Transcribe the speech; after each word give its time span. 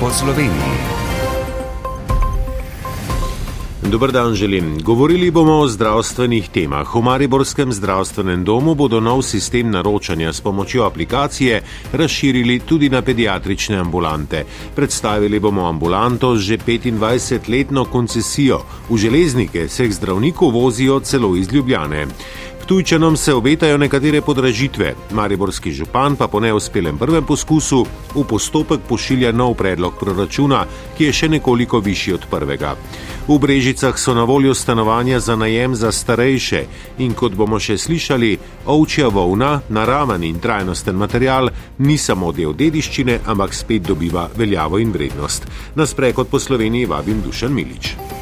po 0.00 0.10
Sloveniji. 0.10 1.06
Dobr 3.90 4.12
dan 4.12 4.34
želim. 4.34 4.78
Govorili 4.82 5.30
bomo 5.30 5.52
o 5.52 5.68
zdravstvenih 5.68 6.48
temah. 6.48 6.94
V 6.94 7.02
Mariborskem 7.02 7.72
zdravstvenem 7.72 8.44
domu 8.44 8.74
bodo 8.74 9.00
nov 9.00 9.22
sistem 9.22 9.70
naročanja 9.70 10.32
s 10.32 10.40
pomočjo 10.40 10.84
aplikacije 10.84 11.62
razširili 11.92 12.58
tudi 12.58 12.88
na 12.88 13.02
pediatrične 13.02 13.76
ambulante. 13.76 14.44
Predstavili 14.74 15.40
bomo 15.40 15.68
ambulanto 15.68 16.36
z 16.36 16.40
že 16.40 16.58
25-letno 16.58 17.84
koncesijo. 17.84 18.60
V 18.90 18.96
železnike 18.96 19.68
se 19.68 19.90
zdravnikov 19.90 20.50
vozijo 20.50 21.00
celo 21.00 21.36
iz 21.36 21.52
Ljubljane. 21.52 22.06
Tujčanom 22.66 23.16
se 23.16 23.34
obetajo 23.34 23.78
nekatere 23.78 24.20
podražitve, 24.20 24.94
mariborski 25.10 25.72
župan 25.72 26.16
pa 26.16 26.26
po 26.28 26.40
neuspelem 26.40 26.98
prvem 26.98 27.24
poskusu 27.24 27.86
v 28.14 28.24
postopek 28.26 28.80
pošilja 28.88 29.30
nov 29.32 29.54
predlog 29.54 29.94
proračuna, 30.00 30.64
ki 30.98 31.04
je 31.04 31.12
še 31.12 31.28
nekoliko 31.28 31.78
višji 31.78 32.14
od 32.14 32.26
prvega. 32.30 32.74
V 33.28 33.38
Brežicah 33.38 33.94
so 33.98 34.14
na 34.14 34.24
voljo 34.24 34.54
stanovanja 34.54 35.20
za 35.20 35.36
najem 35.36 35.74
za 35.74 35.92
starejše 35.92 36.64
in 36.98 37.14
kot 37.14 37.38
bomo 37.38 37.62
še 37.62 37.78
slišali, 37.78 38.34
ovčja 38.66 39.14
volna, 39.14 39.60
naraven 39.68 40.26
in 40.26 40.42
trajnosten 40.42 40.98
material 40.98 41.50
ni 41.78 41.98
samo 41.98 42.32
del 42.32 42.54
dediščine, 42.54 43.20
ampak 43.26 43.54
spet 43.54 43.86
dobiva 43.86 44.26
veljavo 44.34 44.82
in 44.82 44.90
vrednost. 44.90 45.46
Na 45.74 45.86
sprehod 45.86 46.26
po 46.26 46.42
Sloveniji 46.42 46.90
vabim 46.90 47.22
Dušan 47.22 47.54
Milič. 47.54 48.15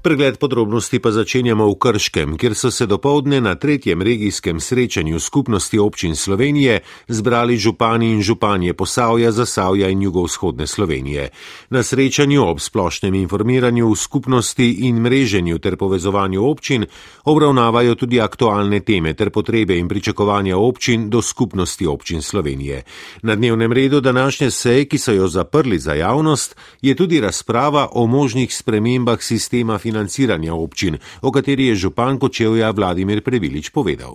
Pregled 0.00 0.40
podrobnosti 0.40 0.96
pa 0.96 1.12
začenjamo 1.12 1.68
v 1.68 1.76
Krškem, 1.76 2.40
kjer 2.40 2.54
so 2.56 2.70
se 2.72 2.86
dopoledne 2.88 3.36
na 3.40 3.52
tretjem 3.54 4.00
regijskem 4.02 4.60
srečanju 4.60 5.20
skupnosti 5.20 5.78
občin 5.78 6.16
Slovenije 6.16 6.80
zbrali 7.08 7.56
župani 7.56 8.08
in 8.12 8.22
županje 8.22 8.72
Posavja, 8.72 9.32
Zasavja 9.32 9.88
in 9.92 10.02
jugovzhodne 10.02 10.66
Slovenije. 10.66 11.28
Na 11.70 11.82
srečanju 11.82 12.46
ob 12.48 12.60
splošnem 12.60 13.14
informiranju 13.14 13.90
v 13.92 13.96
skupnosti 13.96 14.70
in 14.88 15.04
mreženju 15.04 15.58
ter 15.58 15.76
povezovanju 15.76 16.48
občin 16.48 16.86
obravnavajo 17.24 17.94
tudi 17.94 18.20
aktualne 18.20 18.80
teme 18.80 19.12
ter 19.12 19.30
potrebe 19.30 19.76
in 19.76 19.88
pričakovanja 19.88 20.56
občin 20.56 21.10
do 21.10 21.22
skupnosti 21.22 21.86
občin 21.86 22.22
Slovenije. 22.22 22.82
Na 23.22 23.36
dnevnem 23.36 23.72
redu 23.72 24.00
današnje 24.00 24.50
seje, 24.50 24.84
ki 24.84 24.98
so 24.98 25.12
jo 25.12 25.28
zaprli 25.28 25.78
za 25.78 25.92
javnost, 25.94 26.56
je 26.80 26.94
tudi 26.94 27.20
razprava 27.20 27.88
o 27.92 28.06
možnih 28.06 28.56
spremembah 28.56 29.20
sistema 29.22 29.76
financiranja 29.76 29.89
financiranja 29.90 30.54
občin, 30.54 31.02
o 31.20 31.34
kateri 31.34 31.74
je 31.74 31.82
župan 31.86 32.22
Kočevja 32.22 32.70
Vladimir 32.70 33.26
Previlič 33.26 33.74
povedal. 33.74 34.14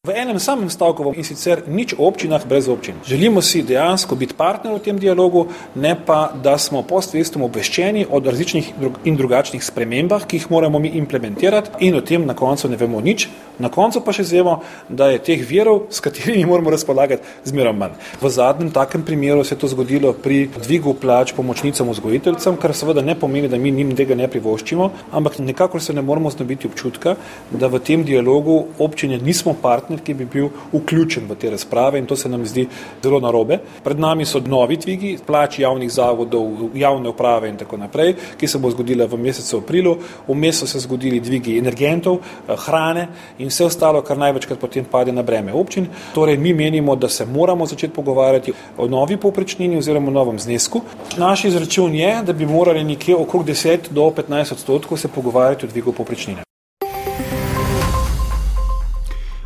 V 0.00 0.16
enem 0.16 0.40
samem 0.40 0.70
stavku 0.72 1.12
in 1.12 1.20
sicer 1.28 1.68
nič 1.68 1.92
o 1.92 2.08
občinah 2.08 2.40
brez 2.48 2.72
občin. 2.72 2.96
Želimo 3.04 3.42
si 3.44 3.60
dejansko 3.60 4.16
biti 4.16 4.32
partner 4.32 4.72
v 4.72 4.80
tem 4.80 4.96
dialogu, 4.96 5.52
ne 5.76 5.92
pa, 5.92 6.32
da 6.32 6.56
smo 6.56 6.80
postvestno 6.80 7.44
obveščeni 7.44 8.06
o 8.08 8.16
različnih 8.16 8.70
in 9.04 9.18
drugačnih 9.20 9.60
spremembah, 9.60 10.24
ki 10.24 10.40
jih 10.40 10.46
moramo 10.48 10.80
mi 10.80 10.88
implementirati 10.96 11.84
in 11.84 11.94
o 11.94 12.00
tem 12.00 12.24
na 12.24 12.32
koncu 12.32 12.70
ne 12.72 12.78
vemo 12.80 12.96
nič. 13.04 13.28
Na 13.60 13.68
koncu 13.68 14.00
pa 14.00 14.14
še 14.16 14.24
zvemo, 14.24 14.62
da 14.88 15.10
je 15.12 15.20
teh 15.20 15.42
virov, 15.44 15.92
s 15.92 16.00
katerimi 16.00 16.48
moramo 16.48 16.72
razpolagati, 16.72 17.20
zmeraj 17.44 17.76
manj. 17.76 18.00
V 18.24 18.32
zadnjem 18.32 18.72
takem 18.72 19.04
primeru 19.04 19.44
se 19.44 19.52
je 19.52 19.60
to 19.60 19.68
zgodilo 19.68 20.14
pri 20.16 20.48
dvigu 20.48 20.96
plač 20.96 21.34
pomočnicam 21.36 21.92
vzgojiteljcem, 21.92 22.56
kar 22.56 22.72
seveda 22.72 23.04
ne 23.04 23.18
pomeni, 23.20 23.52
da 23.52 23.60
mi 23.60 23.68
njim 23.68 23.92
tega 23.92 24.16
ne 24.16 24.32
privoščimo, 24.32 25.12
ampak 25.12 25.38
nekako 25.44 25.76
se 25.76 25.92
ne 25.92 26.00
moramo 26.00 26.32
znobiti 26.32 26.72
občutka, 26.72 27.18
da 27.52 27.68
v 27.68 27.84
tem 27.84 28.00
dialogu 28.00 28.62
občine 28.80 29.20
nismo 29.20 29.52
partneri 29.52 29.89
partner, 29.90 30.04
ki 30.04 30.14
bi 30.14 30.24
bil 30.24 30.48
vključen 30.72 31.26
v 31.28 31.36
te 31.36 31.50
razprave 31.50 31.98
in 31.98 32.06
to 32.06 32.16
se 32.16 32.28
nam 32.28 32.44
zdi 32.46 32.66
zelo 33.02 33.20
narobe. 33.20 33.58
Pred 33.84 33.98
nami 33.98 34.24
so 34.24 34.40
novi 34.40 34.76
tvigi, 34.76 35.18
plač 35.26 35.58
javnih 35.58 35.90
zavodov, 35.90 36.70
javne 36.74 37.08
uprave 37.08 37.48
in 37.48 37.56
tako 37.56 37.76
naprej, 37.76 38.14
ki 38.38 38.48
se 38.48 38.58
bo 38.58 38.70
zgodila 38.70 39.06
v 39.06 39.18
mesecu 39.18 39.58
aprilu. 39.58 39.96
Vmes 40.28 40.60
so 40.60 40.66
se 40.66 40.80
zgodili 40.80 41.20
dvigi 41.20 41.58
energentov, 41.58 42.18
eh, 42.18 42.56
hrane 42.56 43.08
in 43.38 43.48
vse 43.48 43.64
ostalo, 43.64 44.02
kar 44.02 44.18
največkrat 44.18 44.58
potem 44.58 44.84
pade 44.84 45.12
na 45.12 45.22
breme 45.22 45.52
občin. 45.52 45.88
Torej, 46.14 46.36
mi 46.38 46.52
menimo, 46.54 46.96
da 46.96 47.08
se 47.08 47.26
moramo 47.26 47.66
začeti 47.66 47.94
pogovarjati 47.94 48.52
o 48.78 48.86
novi 48.88 49.16
povprečnini 49.16 49.78
oziroma 49.78 50.08
o 50.08 50.14
novem 50.14 50.38
znesku. 50.38 50.82
Naš 51.16 51.44
izračun 51.44 51.94
je, 51.94 52.22
da 52.22 52.32
bi 52.32 52.46
morali 52.46 52.84
nekje 52.84 53.16
okrog 53.16 53.44
10 53.44 53.90
do 53.90 54.10
15 54.10 54.52
odstotkov 54.52 54.98
se 54.98 55.08
pogovarjati 55.08 55.66
o 55.66 55.68
dvigu 55.68 55.92
povprečnine. 55.92 56.49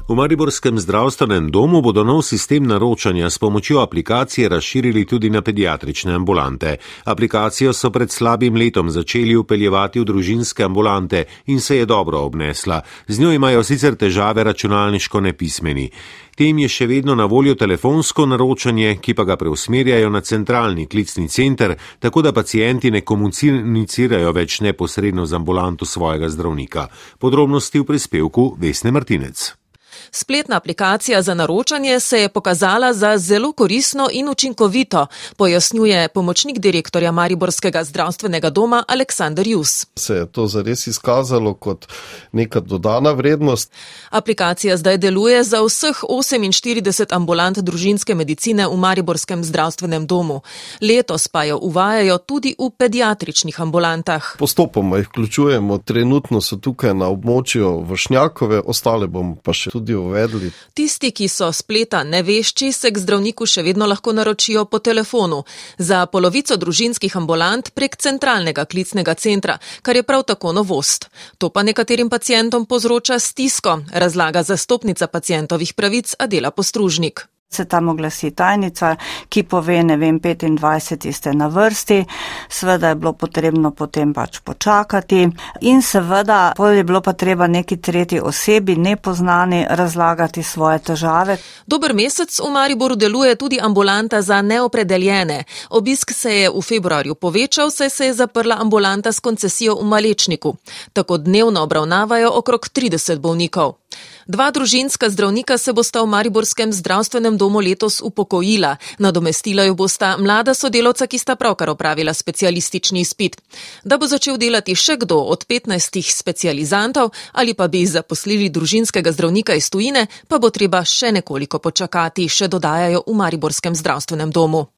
V 0.05 0.13
Mariborskem 0.15 0.77
zdravstvenem 0.79 1.49
domu 1.49 1.81
bodo 1.81 2.05
nov 2.05 2.21
sistem 2.29 2.69
naročanja 2.69 3.31
s 3.31 3.39
pomočjo 3.41 3.81
aplikacije 3.81 4.49
razširili 4.49 5.07
tudi 5.09 5.31
na 5.31 5.41
pediatrične 5.41 6.13
ambulante. 6.13 6.77
Aplikacijo 7.05 7.73
so 7.73 7.91
pred 7.91 8.13
slabim 8.13 8.57
letom 8.57 8.91
začeli 8.91 9.37
upeljevati 9.37 10.01
v 10.01 10.05
družinske 10.05 10.65
ambulante 10.65 11.25
in 11.47 11.61
se 11.61 11.77
je 11.77 11.87
dobro 11.87 12.21
obnesla. 12.21 12.83
Z 13.09 13.21
njo 13.21 13.33
imajo 13.33 13.63
sicer 13.65 13.97
težave 13.97 14.45
računalniško 14.45 15.21
nepismeni. 15.21 15.91
Tem 16.37 16.59
je 16.59 16.69
še 16.69 16.87
vedno 16.87 17.15
na 17.15 17.25
voljo 17.25 17.55
telefonsko 17.55 18.27
naročanje, 18.27 18.99
ki 19.01 19.15
pa 19.15 19.25
ga 19.25 19.37
preusmerjajo 19.41 20.11
na 20.11 20.21
centralni 20.21 20.87
klicni 20.87 21.29
center, 21.29 21.79
tako 21.99 22.23
da 22.23 22.33
pacijenti 22.33 22.91
ne 22.91 23.01
komunicirajo 23.01 24.33
več 24.33 24.61
neposredno 24.61 25.27
z 25.27 25.33
ambulanto 25.33 25.89
svojega 25.89 26.29
zdravnika. 26.29 26.89
Podrobnosti 27.19 27.81
v 27.81 27.85
prispevku 27.85 28.57
Vesne 28.61 28.93
Martinec. 28.93 29.64
Spletna 30.11 30.57
aplikacija 30.57 31.23
za 31.23 31.35
naročanje 31.35 32.01
se 32.01 32.21
je 32.21 32.29
pokazala 32.29 32.93
za 32.93 33.19
zelo 33.19 33.53
korisno 33.53 34.09
in 34.13 34.29
učinkovito, 34.29 35.07
pojasnjuje 35.37 36.09
pomočnik 36.09 36.59
direktorja 36.59 37.13
Mariborskega 37.13 37.85
zdravstvenega 37.85 38.51
doma 38.51 38.85
Aleksandr 38.89 39.47
Jus. 39.47 39.87
Se 39.97 40.15
je 40.15 40.27
to 40.33 40.47
zares 40.47 40.87
izkazalo 40.87 41.55
kot 41.55 41.87
neka 42.33 42.61
dodana 42.61 43.13
vrednost? 43.13 43.73
Aplikacija 44.11 44.77
zdaj 44.77 44.99
deluje 44.99 45.45
za 45.45 45.61
vseh 45.63 46.01
48 46.09 47.15
ambulant 47.15 47.59
družinske 47.59 48.15
medicine 48.15 48.67
v 48.69 48.77
Mariborskem 48.77 49.45
zdravstvenem 49.45 50.07
domu. 50.07 50.41
Letos 50.81 51.29
pa 51.29 51.45
jo 51.45 51.59
uvajajo 51.63 52.19
tudi 52.19 52.55
v 52.59 52.71
pediatričnih 52.79 53.61
ambulantah. 53.61 54.37
Postopoma 54.39 54.97
jih 54.97 55.09
vključujemo, 55.09 55.79
trenutno 55.79 56.41
so 56.41 56.57
tukaj 56.57 56.95
na 56.95 57.09
območju 57.13 57.85
Vršnjakove, 57.89 58.63
ostale 58.65 59.07
bomo 59.07 59.37
pa 59.43 59.53
še 59.53 59.71
tudi 59.71 59.84
uvedli. 59.93 60.53
Tisti, 60.75 61.11
ki 61.11 61.29
so 61.29 61.51
spleta 61.53 62.01
nevešči, 62.05 62.73
se 62.73 62.91
k 62.91 63.03
zdravniku 63.03 63.47
še 63.47 63.63
vedno 63.63 63.87
lahko 63.87 64.15
naročijo 64.17 64.65
po 64.65 64.79
telefonu. 64.79 65.43
Za 65.79 66.07
polovico 66.07 66.57
družinskih 66.57 67.17
ambulant 67.17 67.75
prek 67.75 67.99
centralnega 68.01 68.65
klicnega 68.65 69.15
centra, 69.15 69.59
kar 69.83 69.97
je 69.97 70.03
prav 70.03 70.25
tako 70.25 70.53
novost. 70.57 71.11
To 71.39 71.51
pa 71.51 71.63
nekaterim 71.63 72.09
pacijentom 72.09 72.65
povzroča 72.67 73.19
stisko, 73.19 73.81
razlaga 73.93 74.43
zastopnica 74.43 75.07
pacijentovih 75.07 75.75
pravic 75.75 76.15
Adela 76.19 76.51
Postružnik 76.51 77.27
se 77.55 77.65
tam 77.65 77.89
oglasi 77.89 78.31
tajnica, 78.31 78.97
ki 79.29 79.43
pove, 79.43 79.83
ne 79.83 79.97
vem, 79.97 80.21
25 80.21 81.13
ste 81.13 81.33
na 81.33 81.47
vrsti, 81.47 82.05
seveda 82.49 82.89
je 82.89 82.95
bilo 82.95 83.13
potrebno 83.13 83.71
potem 83.71 84.13
pač 84.15 84.41
počakati 84.41 85.29
in 85.61 85.83
seveda 85.83 86.53
je 86.77 86.85
bilo 86.85 87.01
pa 87.01 87.13
treba 87.13 87.47
neki 87.47 87.77
tretji 87.77 88.21
osebi, 88.21 88.77
nepoznani, 88.77 89.65
razlagati 89.71 90.43
svoje 90.43 90.79
težave. 90.79 91.37
Dober 91.67 91.95
mesec 91.95 92.41
v 92.41 92.51
Mariboru 92.51 92.97
deluje 92.97 93.37
tudi 93.37 93.61
ambulanta 93.63 94.23
za 94.23 94.43
neopredeljene. 94.43 95.45
Obisk 95.71 96.13
se 96.13 96.35
je 96.35 96.51
v 96.51 96.63
februarju 96.63 97.15
povečal, 97.15 97.71
saj 97.71 97.91
se 97.91 98.07
je 98.07 98.15
zaprla 98.15 98.57
ambulanta 98.61 99.13
s 99.13 99.21
koncesijo 99.21 99.79
v 99.81 99.85
Malečniku. 99.85 100.57
Tako 100.93 101.19
dnevno 101.19 101.63
obravnavajo 101.63 102.31
okrog 102.35 102.69
30 102.69 103.19
bolnikov. 103.19 103.84
Dva 104.27 104.51
družinska 104.51 105.11
zdravnika 105.11 105.59
se 105.59 105.73
bosta 105.73 106.03
v 106.03 106.09
Mariborskem 106.09 106.73
zdravstvenem 106.73 107.37
domu 107.37 107.61
letos 107.61 108.01
upokojila. 108.01 108.77
Nadomestila 108.99 109.65
jo 109.69 109.75
bosta 109.75 110.17
mlada 110.17 110.55
sodelovca, 110.55 111.07
ki 111.07 111.19
sta 111.19 111.37
pravkar 111.37 111.71
opravila 111.71 112.15
specialistični 112.15 113.01
izpit. 113.01 113.37
Da 113.85 113.99
bo 113.99 114.07
začel 114.07 114.41
delati 114.41 114.75
še 114.75 114.97
kdo 114.97 115.21
od 115.29 115.45
15 115.45 116.01
specializantov 116.09 117.13
ali 117.33 117.55
pa 117.55 117.69
bi 117.69 117.85
zaposlili 117.87 118.49
družinskega 118.49 119.13
zdravnika 119.13 119.55
iz 119.55 119.69
tujine, 119.71 120.07
pa 120.29 120.39
bo 120.39 120.51
treba 120.51 120.85
še 120.85 121.13
nekoliko 121.13 121.59
počakati, 121.59 122.29
še 122.29 122.49
dodajajo 122.49 123.05
v 123.07 123.19
Mariborskem 123.21 123.75
zdravstvenem 123.77 124.33
domu. 124.33 124.69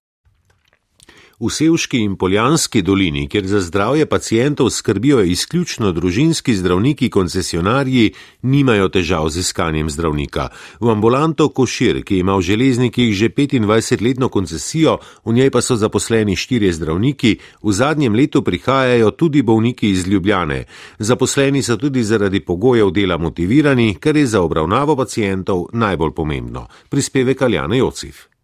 V 1.37 1.51
Sevški 1.53 1.99
in 2.01 2.15
Poljanski 2.17 2.81
dolini, 2.83 3.27
kjer 3.29 3.47
za 3.47 3.61
zdravje 3.61 4.07
pacijentov 4.07 4.71
skrbijo 4.71 5.21
izključno 5.21 5.93
družinski 5.93 6.55
zdravniki 6.57 7.11
koncesionarji, 7.11 8.13
nimajo 8.43 8.89
težav 8.89 9.29
z 9.29 9.43
iskanjem 9.45 9.91
zdravnika. 9.91 10.49
V 10.81 10.89
ambulanto 10.89 11.49
Košir, 11.49 12.01
ki 12.05 12.19
ima 12.19 12.37
v 12.37 12.41
železnikih 12.41 13.13
že 13.15 13.29
25-letno 13.29 14.29
koncesijo, 14.29 14.97
v 15.25 15.33
njej 15.33 15.51
pa 15.51 15.61
so 15.61 15.77
zaposleni 15.77 16.37
štirje 16.37 16.73
zdravniki, 16.73 17.37
v 17.63 17.73
zadnjem 17.73 18.15
letu 18.15 18.43
prihajajo 18.43 19.11
tudi 19.11 19.43
bolniki 19.43 19.91
iz 19.91 20.07
Ljubljane. 20.09 20.65
Zaposleni 20.99 21.63
so 21.63 21.77
tudi 21.77 22.05
zaradi 22.05 22.41
pogojev 22.41 22.91
dela 22.91 23.19
motivirani, 23.19 23.95
kar 24.01 24.17
je 24.17 24.27
za 24.27 24.41
obravnavo 24.41 24.97
pacijentov 24.97 25.67
najbolj 25.73 26.11
pomembno. 26.17 26.67
Prispevek 26.89 27.43
Aljana 27.43 27.77
Jocif. 27.77 28.36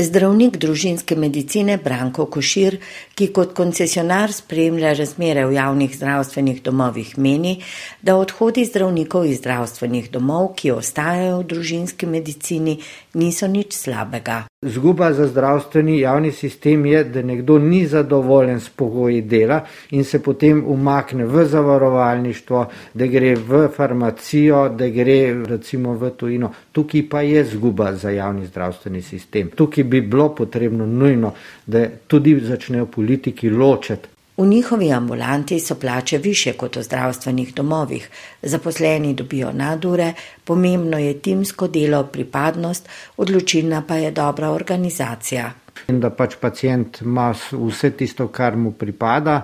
Zdravnik 0.00 0.56
družinske 0.56 1.16
medicine 1.16 1.74
Branko 1.76 2.24
Košir, 2.32 2.78
ki 3.12 3.26
kot 3.36 3.50
koncesionar 3.52 4.32
spremlja 4.32 4.94
razmere 4.96 5.42
v 5.44 5.58
javnih 5.58 5.92
zdravstvenih 5.96 6.62
domovih, 6.64 7.10
meni, 7.20 7.58
da 8.00 8.14
odhodi 8.16 8.64
zdravnikov 8.64 9.26
iz 9.28 9.42
zdravstvenih 9.42 10.08
domov, 10.14 10.54
ki 10.56 10.72
ostajajo 10.72 11.42
v 11.42 11.48
družinski 11.52 12.08
medicini, 12.08 12.78
niso 13.14 13.46
nič 13.46 13.72
slabega. 13.72 14.44
Zguba 14.62 15.12
za 15.12 15.26
zdravstveni 15.26 15.98
javni 16.00 16.32
sistem 16.32 16.86
je, 16.86 17.04
da 17.04 17.22
nekdo 17.22 17.58
ni 17.58 17.86
zadovoljen 17.86 18.60
s 18.60 18.68
pogoji 18.68 19.22
dela 19.22 19.60
in 19.90 20.04
se 20.04 20.22
potem 20.22 20.64
umakne 20.66 21.24
v 21.24 21.44
zavarovalništvo, 21.44 22.66
da 22.94 23.06
gre 23.06 23.34
v 23.34 23.68
farmacijo, 23.76 24.68
da 24.68 24.88
gre 24.88 25.34
recimo 25.48 25.94
v 25.94 26.10
tujino. 26.10 26.52
Tukaj 26.72 27.08
pa 27.10 27.20
je 27.20 27.44
zguba 27.44 27.92
za 27.92 28.10
javni 28.10 28.46
zdravstveni 28.46 29.02
sistem. 29.02 29.50
Tukaj 29.54 29.84
bi 29.84 30.00
bilo 30.00 30.28
potrebno 30.34 30.86
nujno, 30.86 31.32
da 31.66 31.86
tudi 32.06 32.40
začnejo 32.40 32.86
politiki 32.86 33.50
ločiti 33.50 34.19
V 34.36 34.46
njihovi 34.46 34.92
ambulanti 34.92 35.60
so 35.60 35.74
plače 35.74 36.18
više 36.18 36.52
kot 36.52 36.76
v 36.76 36.82
zdravstvenih 36.82 37.54
domovih, 37.54 38.10
zaposleni 38.42 39.14
dobijo 39.14 39.52
nadure, 39.52 40.12
pomembno 40.44 40.98
je 40.98 41.18
timsko 41.18 41.68
delo, 41.68 42.04
pripadnost, 42.04 42.88
odločilna 43.16 43.82
pa 43.88 43.94
je 43.94 44.10
dobra 44.10 44.50
organizacija. 44.50 45.52
In 45.88 46.00
da 46.00 46.10
pač 46.10 46.36
pacijent 46.40 47.00
ima 47.02 47.34
vse 47.52 47.90
tisto, 47.90 48.28
kar 48.28 48.56
mu 48.56 48.72
pripada, 48.72 49.42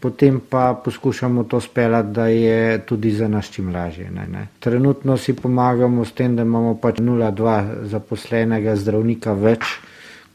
potem 0.00 0.40
pa 0.50 0.80
poskušamo 0.84 1.44
to 1.44 1.60
speljati, 1.60 2.08
da 2.08 2.26
je 2.26 2.86
tudi 2.86 3.10
za 3.10 3.28
nas 3.28 3.50
čim 3.50 3.74
lažje. 3.74 4.10
Ne, 4.10 4.26
ne. 4.26 4.46
Trenutno 4.60 5.16
si 5.16 5.32
pomagamo 5.36 6.04
s 6.04 6.12
tem, 6.12 6.36
da 6.36 6.42
imamo 6.42 6.74
pač 6.74 6.98
0,2 6.98 7.84
zaposlenega 7.84 8.76
zdravnika 8.76 9.32
več 9.32 9.64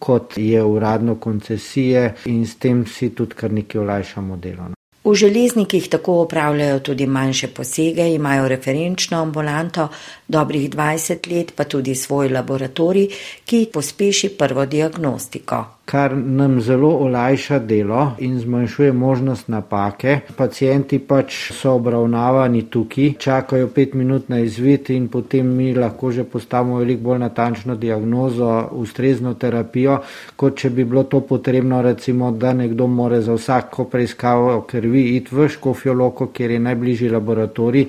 kot 0.03 0.37
je 0.37 0.63
uradno 0.63 1.15
koncesije 1.15 2.13
in 2.25 2.47
s 2.47 2.55
tem 2.59 2.85
si 2.87 3.13
tudi 3.15 3.35
kar 3.39 3.51
nekaj 3.51 3.81
olajšamo 3.81 4.37
delo. 4.37 4.69
No. 4.69 4.75
V 5.03 5.13
železnikih 5.19 5.89
tako 5.89 6.21
upravljajo 6.23 6.79
tudi 6.79 7.07
manjše 7.07 7.47
posege, 7.47 8.07
imajo 8.13 8.47
referenčno 8.47 9.21
ambulanto, 9.21 9.87
dobrih 10.27 10.69
20 10.69 11.31
let 11.31 11.51
pa 11.55 11.63
tudi 11.63 11.95
svoj 11.95 12.29
laboratorij, 12.29 13.07
ki 13.45 13.67
pospeši 13.73 14.29
prvo 14.39 14.65
diagnostiko 14.65 15.65
kar 15.85 16.15
nam 16.17 16.61
zelo 16.61 16.89
olajša 17.05 17.59
delo 17.59 18.11
in 18.19 18.39
zmanjšuje 18.39 18.93
možnost 18.93 19.47
napake. 19.47 20.19
Pacijenti 20.37 20.99
pač 20.99 21.51
so 21.51 21.73
obravnavani 21.75 22.63
tukaj, 22.69 23.13
čakajo 23.19 23.67
pet 23.67 23.93
minut 23.93 24.29
na 24.29 24.39
izvid 24.39 24.89
in 24.89 25.07
potem 25.07 25.47
mi 25.57 25.73
lahko 25.75 26.11
že 26.11 26.23
postavimo 26.23 26.79
veliko 26.79 27.03
bolj 27.03 27.19
natančno 27.19 27.75
diagnozo, 27.75 28.69
ustrezno 28.71 29.33
terapijo, 29.33 29.99
kot 30.35 30.57
če 30.57 30.69
bi 30.69 30.85
bilo 30.85 31.03
to 31.03 31.19
potrebno, 31.19 31.81
recimo, 31.81 32.31
da 32.31 32.53
nekdo 32.53 32.87
more 32.87 33.21
za 33.21 33.33
vsako 33.33 33.85
preiskavo 33.85 34.61
krvi 34.61 35.03
iti 35.17 35.35
v 35.35 35.49
Škofjoloko, 35.49 36.27
kjer 36.27 36.51
je 36.51 36.59
najbližji 36.59 37.09
laboratorij, 37.09 37.85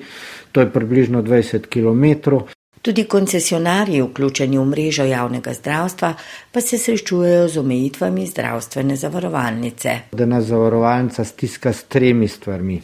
to 0.51 0.61
je 0.61 0.69
približno 0.69 1.23
20 1.23 1.67
km. 1.71 2.54
Tudi 2.85 3.03
koncesionarji, 3.03 4.01
vključeni 4.01 4.57
v 4.57 4.65
mrežo 4.65 5.03
javnega 5.03 5.53
zdravstva, 5.53 6.13
pa 6.51 6.61
se 6.61 6.77
srečujejo 6.77 7.47
z 7.47 7.57
omejitvami 7.57 8.27
zdravstvene 8.27 8.95
zavarovalnice. 8.95 9.95
Da 10.11 10.25
nas 10.25 10.43
zavarovalnica 10.45 11.23
stiska 11.23 11.73
s 11.73 11.83
tremi 11.83 12.27
stvarmi. 12.27 12.81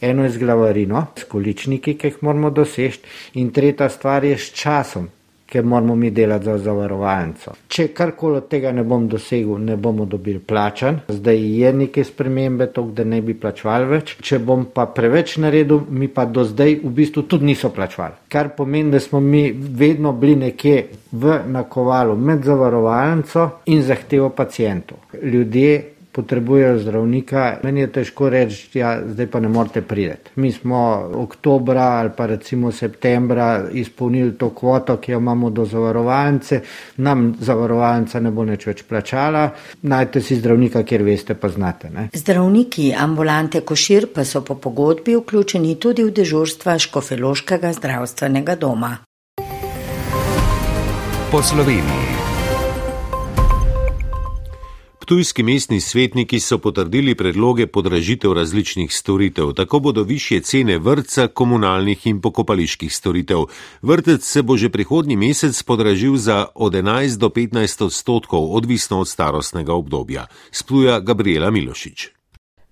Eno 0.00 0.24
je 0.24 0.30
z 0.30 0.38
glavarino, 0.38 1.06
s 1.16 1.24
količniki, 1.24 1.94
ki 1.98 2.06
jih 2.06 2.18
moramo 2.20 2.50
doseči, 2.50 3.00
in 3.40 3.48
tretja 3.50 3.88
stvar 3.88 4.24
je 4.24 4.36
s 4.38 4.52
časom, 4.52 5.08
ker 5.48 5.64
moramo 5.64 5.94
mi 5.94 6.10
delati 6.10 6.44
za 6.44 6.58
zavarovalnico. 6.58 7.54
Če 7.68 7.88
karkoli 7.96 8.36
od 8.36 8.48
tega 8.52 8.72
ne 8.72 8.84
bom 8.84 9.06
dosegel, 9.08 9.56
ne 9.64 9.76
bomo 9.76 10.04
dobili 10.04 10.38
plačan. 10.38 11.00
Zdaj 11.08 11.40
je 11.60 11.72
neke 11.72 12.04
spremembe, 12.04 12.66
to, 12.72 12.82
da 12.92 13.04
ne 13.04 13.22
bi 13.24 13.34
plačvali 13.34 13.88
več. 13.88 14.14
Če 14.20 14.38
bom 14.44 14.66
pa 14.74 14.86
preveč 14.92 15.38
naredil, 15.40 15.80
mi 15.88 16.08
pa 16.12 16.26
do 16.28 16.44
zdaj 16.44 16.80
v 16.84 16.92
bistvu 17.00 17.24
tudi 17.30 17.48
niso 17.48 17.72
plačvali. 17.72 18.28
Kar 18.28 18.52
pomeni, 18.56 18.92
da 18.92 19.00
smo 19.00 19.20
mi 19.20 19.48
vedno 19.52 20.12
bili 20.12 20.36
nekje 20.36 20.88
v 21.12 21.40
nakovalu 21.48 22.16
med 22.16 22.44
zavarovalnico 22.44 23.50
in 23.72 23.82
zahtevo 23.82 24.28
pacijentov. 24.28 24.98
Ljudje 25.22 25.97
potrebujejo 26.12 26.78
zdravnika, 26.78 27.58
meni 27.62 27.80
je 27.80 27.92
težko 27.92 28.28
reči, 28.28 28.68
da 28.74 28.80
ja, 28.80 28.92
zdaj 29.06 29.26
pa 29.26 29.40
ne 29.40 29.48
morete 29.48 29.82
priti. 29.82 30.30
Mi 30.36 30.52
smo 30.52 31.10
oktobra 31.14 31.82
ali 31.82 32.10
pa 32.16 32.26
recimo 32.26 32.72
septembra 32.72 33.68
izpolnili 33.72 34.34
to 34.38 34.50
kvoto, 34.50 34.96
ki 34.96 35.12
jo 35.12 35.18
imamo 35.18 35.50
do 35.50 35.64
zavarovalnice, 35.64 36.60
nam 36.96 37.34
zavarovalnica 37.40 38.20
ne 38.20 38.30
bo 38.30 38.44
nič 38.44 38.66
več 38.66 38.82
plačala, 38.88 39.50
najte 39.82 40.20
si 40.20 40.36
zdravnika, 40.36 40.82
kjer 40.82 41.02
veste, 41.02 41.34
pa 41.34 41.48
znate. 41.48 41.90
Ne? 41.90 42.08
Zdravniki 42.14 42.92
ambulante 42.94 43.60
Košir 43.60 44.08
pa 44.14 44.24
so 44.24 44.44
po 44.44 44.54
pogodbi 44.54 45.16
vključeni 45.16 45.76
tudi 45.80 46.04
v 46.04 46.14
dežurstva 46.14 46.78
Škofeloškega 46.78 47.72
zdravstvenega 47.72 48.56
doma. 48.56 48.96
Po 51.30 51.42
Sloveniji. 51.42 52.27
Ptujski 55.08 55.42
mestni 55.42 55.80
svetniki 55.80 56.36
so 56.40 56.58
potrdili 56.58 57.14
predloge 57.14 57.66
podražitev 57.66 58.32
različnih 58.32 58.94
storitev. 58.94 59.52
Tako 59.52 59.78
bodo 59.80 60.02
više 60.02 60.40
cene 60.40 60.78
vrtca, 60.78 61.28
komunalnih 61.28 62.06
in 62.06 62.20
pokopaliških 62.20 62.94
storitev. 62.94 63.46
Vrtec 63.82 64.24
se 64.24 64.42
bo 64.42 64.56
že 64.56 64.68
prihodnji 64.68 65.16
mesec 65.16 65.62
podražil 65.62 66.16
za 66.16 66.46
od 66.54 66.72
11 66.72 67.16
do 67.18 67.28
15 67.28 67.84
odstotkov, 67.84 68.52
odvisno 68.52 69.00
od 69.00 69.08
starostnega 69.08 69.72
obdobja. 69.72 70.26
Spluja 70.50 71.00
Gabriela 71.00 71.50
Milošič. 71.50 72.17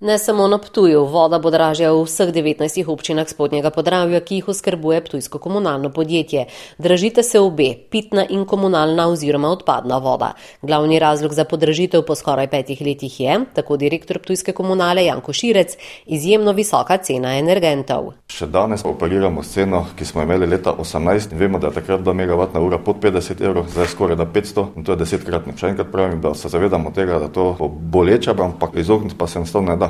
Ne 0.01 0.19
samo 0.19 0.49
na 0.49 0.59
Ptuju, 0.59 1.05
voda 1.05 1.39
bo 1.39 1.49
dražja 1.51 1.89
v 1.93 2.03
vseh 2.05 2.29
19 2.29 2.85
občinah 2.85 3.25
spodnjega 3.25 3.71
podravja, 3.73 4.21
ki 4.21 4.35
jih 4.35 4.49
oskrbuje 4.53 5.01
Ptujsko 5.01 5.39
komunalno 5.39 5.89
podjetje. 5.89 6.45
Dražite 6.79 7.23
se 7.23 7.41
obe, 7.41 7.71
pitna 7.91 8.27
in 8.29 8.45
komunalna 8.45 9.07
oziroma 9.09 9.49
odpadna 9.49 9.97
voda. 9.99 10.35
Glavni 10.63 10.99
razlog 10.99 11.33
za 11.33 11.45
podražitev 11.45 12.03
po 12.05 12.15
skoraj 12.15 12.51
petih 12.53 12.83
letih 12.85 13.21
je, 13.21 13.39
tako 13.55 13.77
direktor 13.77 14.19
Ptujske 14.19 14.53
komunale 14.53 15.05
Janko 15.05 15.33
Širec, 15.33 15.79
izjemno 16.07 16.53
visoka 16.53 16.99
cena 16.99 17.39
energentov. 17.39 18.13
Še 18.29 18.51
danes 18.53 18.85
operiramo 18.85 19.41
s 19.43 19.57
ceno, 19.57 19.87
ki 19.97 20.05
smo 20.05 20.27
imeli 20.29 20.45
leta 20.47 20.77
18 20.77 21.33
in 21.33 21.41
vemo, 21.41 21.59
da 21.59 21.73
je 21.73 21.79
takrat 21.81 22.05
2 22.05 22.17
MW 22.21 22.61
ura 22.67 22.83
pod 22.85 23.01
50 23.01 23.41
evrov, 23.41 23.73
zdaj 23.73 23.89
skoraj 23.95 24.21
da 24.21 24.29
500 24.29 24.67
in 24.77 24.85
to 24.85 24.93
je 24.93 25.01
desetkratno. 25.07 25.57
Še 25.57 25.73
enkrat 25.73 25.89
pravim, 25.89 26.21
da 26.21 26.35
se 26.37 26.53
zavedamo 26.53 26.93
tega, 26.93 27.17
da 27.25 27.33
to 27.33 27.55
bo 27.57 27.73
boleče, 27.73 28.37
ampak 28.37 28.77
izogniti 28.77 29.17
pa 29.17 29.25
se 29.25 29.41
enostavno 29.41 29.73
ne 29.73 29.81
da. 29.81 29.86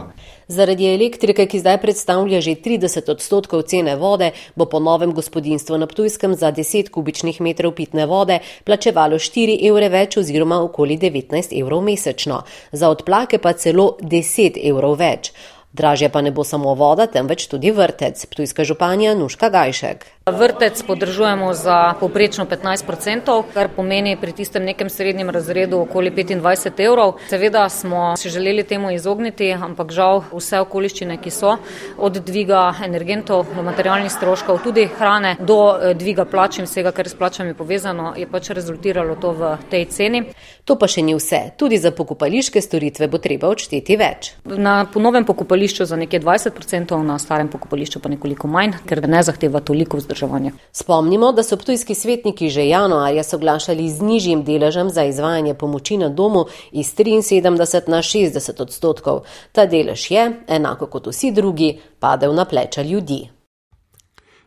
Zaradi 0.48 0.86
elektrike, 0.86 1.46
ki 1.50 1.58
zdaj 1.58 1.80
predstavlja 1.82 2.40
že 2.40 2.54
30 2.62 3.10
odstotkov 3.10 3.64
cene 3.66 3.96
vode, 3.98 4.30
bo 4.54 4.68
po 4.70 4.78
novem 4.78 5.10
gospodinstvo 5.10 5.78
na 5.78 5.86
Ptujskem 5.90 6.34
za 6.38 6.52
10 6.52 6.90
kubičnih 6.94 7.40
metrov 7.40 7.74
pitne 7.74 8.06
vode 8.06 8.38
plačevalo 8.64 9.18
4 9.18 9.58
evre 9.68 9.88
več 9.90 10.16
oziroma 10.22 10.62
okoli 10.62 10.98
19 10.98 11.50
evrov 11.60 11.82
mesečno, 11.82 12.42
za 12.72 12.90
odplake 12.90 13.42
pa 13.42 13.52
celo 13.52 13.96
10 14.00 14.62
evrov 14.62 14.98
več. 15.02 15.32
Dražje 15.76 16.08
pa 16.08 16.22
ne 16.22 16.30
bo 16.30 16.44
samo 16.44 16.74
voda, 16.74 17.04
temveč 17.06 17.50
tudi 17.52 17.70
vrtec. 17.70 18.26
Ptujska 18.26 18.64
županja 18.64 19.14
Nuška 19.14 19.50
Gajšek. 19.52 20.15
Vrtec 20.32 20.82
podržujemo 20.82 21.54
za 21.54 21.94
poprečno 22.00 22.44
15%, 22.44 23.42
kar 23.54 23.68
pomeni 23.76 24.16
pri 24.20 24.32
tistem 24.32 24.64
nekem 24.64 24.88
srednjem 24.90 25.30
razredu 25.30 25.78
okoli 25.78 26.10
25 26.10 26.80
evrov. 26.82 27.12
Seveda 27.28 27.68
smo 27.68 28.16
se 28.16 28.28
želeli 28.28 28.64
temu 28.64 28.90
izogniti, 28.90 29.52
ampak 29.52 29.92
žal 29.92 30.24
vse 30.32 30.58
okoliščine, 30.60 31.20
ki 31.22 31.30
so 31.30 31.52
od 31.98 32.18
dviga 32.26 32.74
energentov 32.84 33.46
do 33.54 33.62
materialnih 33.62 34.10
stroškov, 34.12 34.58
tudi 34.64 34.88
hrane, 34.98 35.36
do 35.38 35.78
eh, 35.78 35.94
dviga 35.94 36.24
plač 36.24 36.58
in 36.58 36.66
vsega, 36.66 36.90
kar 36.90 37.06
je 37.06 37.14
s 37.14 37.18
plačami 37.22 37.54
povezano, 37.54 38.14
je 38.16 38.26
pač 38.26 38.50
rezultiralo 38.50 39.14
to 39.14 39.30
v 39.30 39.52
tej 39.70 39.84
ceni. 39.84 40.24
To 40.64 40.74
pa 40.74 40.90
še 40.90 41.06
ni 41.06 41.14
vse. 41.14 41.54
Tudi 41.56 41.78
za 41.78 41.94
pokopališke 41.94 42.58
storitve 42.60 43.06
bo 43.06 43.22
treba 43.22 43.46
odšteti 43.46 43.94
več. 43.96 44.34
Na 44.44 44.90
ponovem 44.90 45.22
pokopališču 45.22 45.86
za 45.86 45.94
nekje 45.94 46.18
20%, 46.26 46.98
na 47.06 47.22
starem 47.22 47.46
pokopališču 47.46 48.02
pa 48.02 48.10
nekoliko 48.10 48.50
manj, 48.50 48.80
ker 48.90 49.06
ne 49.06 49.22
zahteva 49.22 49.62
toliko 49.62 50.02
vzdrževanja 50.02 50.15
vzdrževanja. 50.16 50.52
Spomnimo, 50.72 51.32
da 51.32 51.42
so 51.42 51.56
ptujski 51.56 51.94
svetniki 51.94 52.50
že 52.50 52.68
januarja 52.68 53.22
soglašali 53.22 53.90
z 53.90 54.02
nižjim 54.02 54.44
deležem 54.44 54.90
za 54.90 55.04
izvajanje 55.04 55.54
pomoči 55.54 55.96
na 55.96 56.08
domu 56.08 56.46
iz 56.72 56.94
73 56.94 57.88
na 57.88 58.02
60 58.02 58.62
odstotkov. 58.62 59.20
Ta 59.52 59.66
delež 59.66 60.10
je, 60.10 60.32
enako 60.48 60.86
kot 60.86 61.06
vsi 61.06 61.30
drugi, 61.30 61.80
padel 62.00 62.34
na 62.34 62.44
pleča 62.44 62.82
ljudi. 62.82 63.35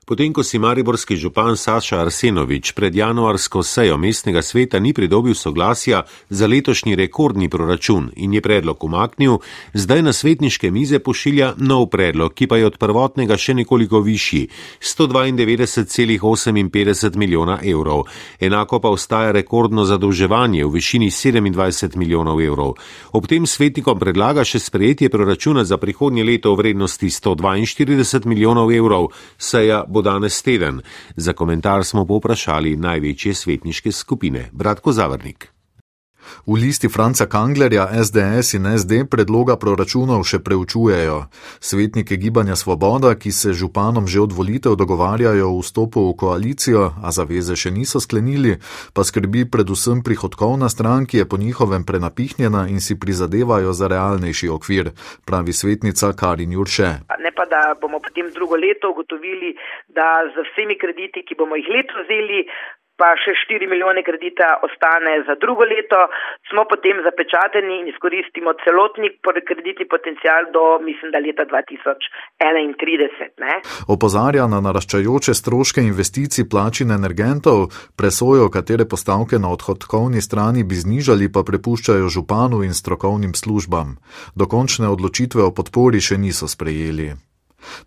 Potem, 0.09 0.33
ko 0.33 0.41
si 0.41 0.57
mariborski 0.57 1.13
župan 1.21 1.53
Saša 1.53 2.01
Arsenovič 2.01 2.73
pred 2.73 2.89
januarsko 2.95 3.61
sejo 3.61 3.97
mestnega 4.01 4.41
sveta 4.41 4.81
ni 4.81 4.89
pridobil 4.89 5.37
soglasja 5.37 6.01
za 6.29 6.47
letošnji 6.49 6.97
rekordni 6.97 7.45
proračun 7.49 8.09
in 8.17 8.33
je 8.33 8.41
predlog 8.41 8.83
umaknil, 8.83 9.37
zdaj 9.73 10.01
na 10.01 10.13
svetniške 10.13 10.71
mize 10.73 10.99
pošilja 10.99 11.53
nov 11.61 11.89
predlog, 11.93 12.33
ki 12.33 12.47
pa 12.49 12.57
je 12.57 12.65
od 12.65 12.77
prvotnega 12.81 13.37
še 13.37 13.53
nekoliko 13.53 14.01
višji- 14.01 14.49
192,58 14.81 17.15
milijona 17.15 17.59
evrov. 17.61 18.03
Enako 18.39 18.79
pa 18.79 18.89
ostaja 18.89 19.31
rekordno 19.31 19.85
zadolževanje 19.85 20.65
v 20.65 20.71
višini 20.73 21.11
27 21.11 21.95
milijonov 21.95 22.41
evrov. 22.41 22.73
Ob 23.13 23.27
tem 23.27 23.45
svetnikom 23.45 23.99
predlaga 23.99 24.43
še 24.43 24.59
sprejetje 24.59 25.09
proračuna 25.09 25.63
za 25.63 25.77
prihodnje 25.77 26.23
leto 26.23 26.55
v 26.55 26.57
vrednosti 26.57 27.09
142 27.09 28.25
milijonov 28.25 28.71
evrov, 28.71 29.07
seja 29.37 29.83
bo 29.87 29.98
danes 30.01 30.41
teden. 30.41 30.81
Za 31.15 31.33
komentar 31.33 31.85
smo 31.85 32.05
poprašali 32.05 32.75
največje 32.75 33.33
svetniške 33.33 33.91
skupine. 33.91 34.49
Bratko 34.51 34.91
Zavrnik. 34.91 35.58
V 36.45 36.57
listi 36.57 36.89
Franca 36.89 37.25
Kanglerja 37.25 37.87
SDS 38.03 38.53
in 38.57 38.65
SD 38.77 39.05
predloga 39.09 39.55
proračunov 39.55 40.23
še 40.25 40.39
preučujejo. 40.39 41.29
Svetnike 41.59 42.17
gibanja 42.17 42.55
Svoboda, 42.55 43.15
ki 43.15 43.31
se 43.31 43.53
županom 43.53 44.07
že 44.07 44.21
od 44.21 44.33
volitev 44.33 44.75
dogovarjajo 44.75 45.49
o 45.51 45.59
vstopu 45.61 46.09
v 46.09 46.15
koalicijo, 46.17 46.93
a 47.03 47.11
zaveze 47.11 47.55
še 47.55 47.71
niso 47.71 47.99
sklenili, 47.99 48.57
pa 48.93 49.03
skrbi 49.03 49.45
predvsem 49.45 50.03
prihodkovna 50.03 50.69
stran, 50.69 51.05
ki 51.05 51.21
je 51.21 51.29
po 51.29 51.37
njihovem 51.37 51.83
prenapihnjena 51.83 52.67
in 52.67 52.81
si 52.81 52.99
prizadevajo 52.99 53.73
za 53.73 53.87
realnejši 53.87 54.49
okvir, 54.49 54.91
pravi 55.25 55.53
svetnica 55.53 56.13
Karin 56.13 56.51
Jurše. 56.51 56.89
Ne 57.19 57.31
pa, 57.35 57.45
da 57.45 57.75
bomo 57.81 57.99
potem 57.99 58.31
drugo 58.33 58.55
leto 58.55 58.89
ugotovili, 58.91 59.55
da 59.87 60.25
z 60.33 60.45
vsemi 60.49 60.77
krediti, 60.81 61.25
ki 61.27 61.35
bomo 61.39 61.55
jih 61.55 61.69
leto 61.75 61.93
vzeli, 62.03 62.45
pa 62.99 63.13
še 63.23 63.31
4 63.47 63.69
milijone 63.71 64.03
kredita 64.03 64.59
ostane 64.67 65.13
za 65.27 65.35
drugo 65.41 65.63
leto, 65.63 65.99
smo 66.49 66.65
potem 66.71 66.99
zapečateni 67.07 67.79
in 67.81 67.87
izkoristimo 67.93 68.53
celotni 68.63 69.09
kreditni 69.49 69.85
potencial 69.87 70.51
do, 70.55 70.63
mislim, 70.83 71.11
da 71.13 71.19
leta 71.23 71.43
2031. 71.47 73.39
Ne? 73.43 73.55
Opozarja 73.87 74.47
na 74.51 74.59
naraščajoče 74.67 75.33
stroške 75.41 75.81
investicij 75.81 76.49
plačin 76.51 76.91
energentov, 76.91 77.69
presojo, 77.99 78.49
katere 78.51 78.85
postavke 78.89 79.39
na 79.39 79.49
odhodkovni 79.55 80.21
strani 80.21 80.63
bi 80.63 80.75
znižali, 80.75 81.31
pa 81.33 81.45
prepuščajo 81.47 82.11
županu 82.11 82.63
in 82.67 82.73
strokovnim 82.75 83.33
službam. 83.33 83.97
Dokončne 84.35 84.91
odločitve 84.91 85.43
o 85.47 85.55
podpori 85.55 86.03
še 86.03 86.17
niso 86.17 86.47
sprejeli. 86.47 87.28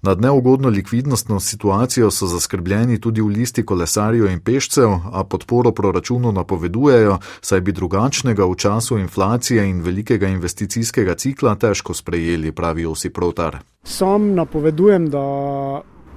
Nad 0.02 0.20
neugodno 0.20 0.68
likvidnostno 0.68 1.40
situacijo 1.40 2.10
so 2.10 2.26
zaskrbljeni 2.26 3.00
tudi 3.00 3.20
v 3.20 3.26
listi 3.26 3.66
kolesarjev 3.66 4.26
in 4.30 4.40
pešcev, 4.40 4.90
a 5.12 5.24
podporo 5.24 5.72
proračunu 5.72 6.32
napovedujejo, 6.32 7.18
saj 7.40 7.60
bi 7.60 7.72
drugačnega 7.72 8.44
v 8.44 8.54
času 8.54 8.98
inflacije 8.98 9.64
in 9.70 9.82
velikega 9.82 10.28
investicijskega 10.28 11.14
cikla 11.14 11.54
težko 11.54 11.94
sprejeli, 11.94 12.52
pravi 12.52 12.86
Osi 12.86 13.10
Protar. 13.10 13.58
Sam 13.84 14.34
napovedujem, 14.34 15.10
da 15.10 15.22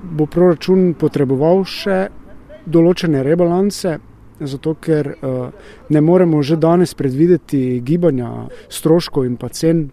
bo 0.03 0.25
proračun 0.25 0.93
potreboval 1.00 1.63
še 1.65 2.07
določene 2.65 3.24
rebalanse. 3.24 3.97
Zato, 4.35 4.74
ker 4.83 5.07
uh, 5.13 5.69
ne 5.89 6.01
moremo 6.01 6.41
že 6.43 6.57
danes 6.59 6.93
predvideti 6.93 7.79
gibanja 7.79 8.50
stroškov 8.67 9.25
in 9.25 9.38
pa 9.39 9.47
cen 9.47 9.85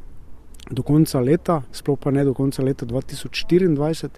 do 0.72 0.82
konca 0.82 1.20
leta, 1.20 1.62
sploh 1.72 1.98
pa 2.00 2.10
ne 2.10 2.24
do 2.24 2.34
konca 2.34 2.62
leta 2.62 2.86
2024. 2.86 4.08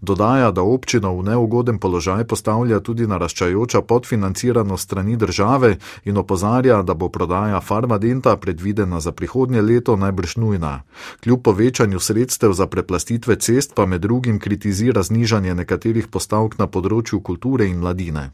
Dodaja, 0.00 0.50
da 0.50 0.62
občino 0.62 1.12
v 1.18 1.24
neugoden 1.26 1.78
položaj 1.82 2.24
postavlja 2.24 2.80
tudi 2.80 3.06
naraščajoča 3.06 3.82
podfinanciranost 3.82 4.84
strani 4.84 5.16
države 5.16 5.76
in 6.04 6.16
opozarja, 6.16 6.82
da 6.82 6.94
bo 6.94 7.08
prodaja 7.08 7.60
farmadenta 7.60 8.36
predvidena 8.36 9.00
za 9.00 9.12
prihodnje 9.12 9.60
leto 9.62 9.96
najbrž 9.96 10.36
nujna. 10.36 10.82
Kljub 11.22 11.42
povečanju 11.42 12.00
sredstev 12.00 12.52
za 12.52 12.66
preplastitve 12.66 13.36
cest 13.36 13.74
pa 13.74 13.86
med 13.86 14.00
drugim 14.00 14.38
kritizira 14.38 15.02
znižanje 15.02 15.54
nekaterih 15.54 16.08
postavk 16.08 16.58
na 16.58 16.66
področju 16.66 17.20
kulture 17.20 17.66
in 17.66 17.82
mladine. 17.82 18.30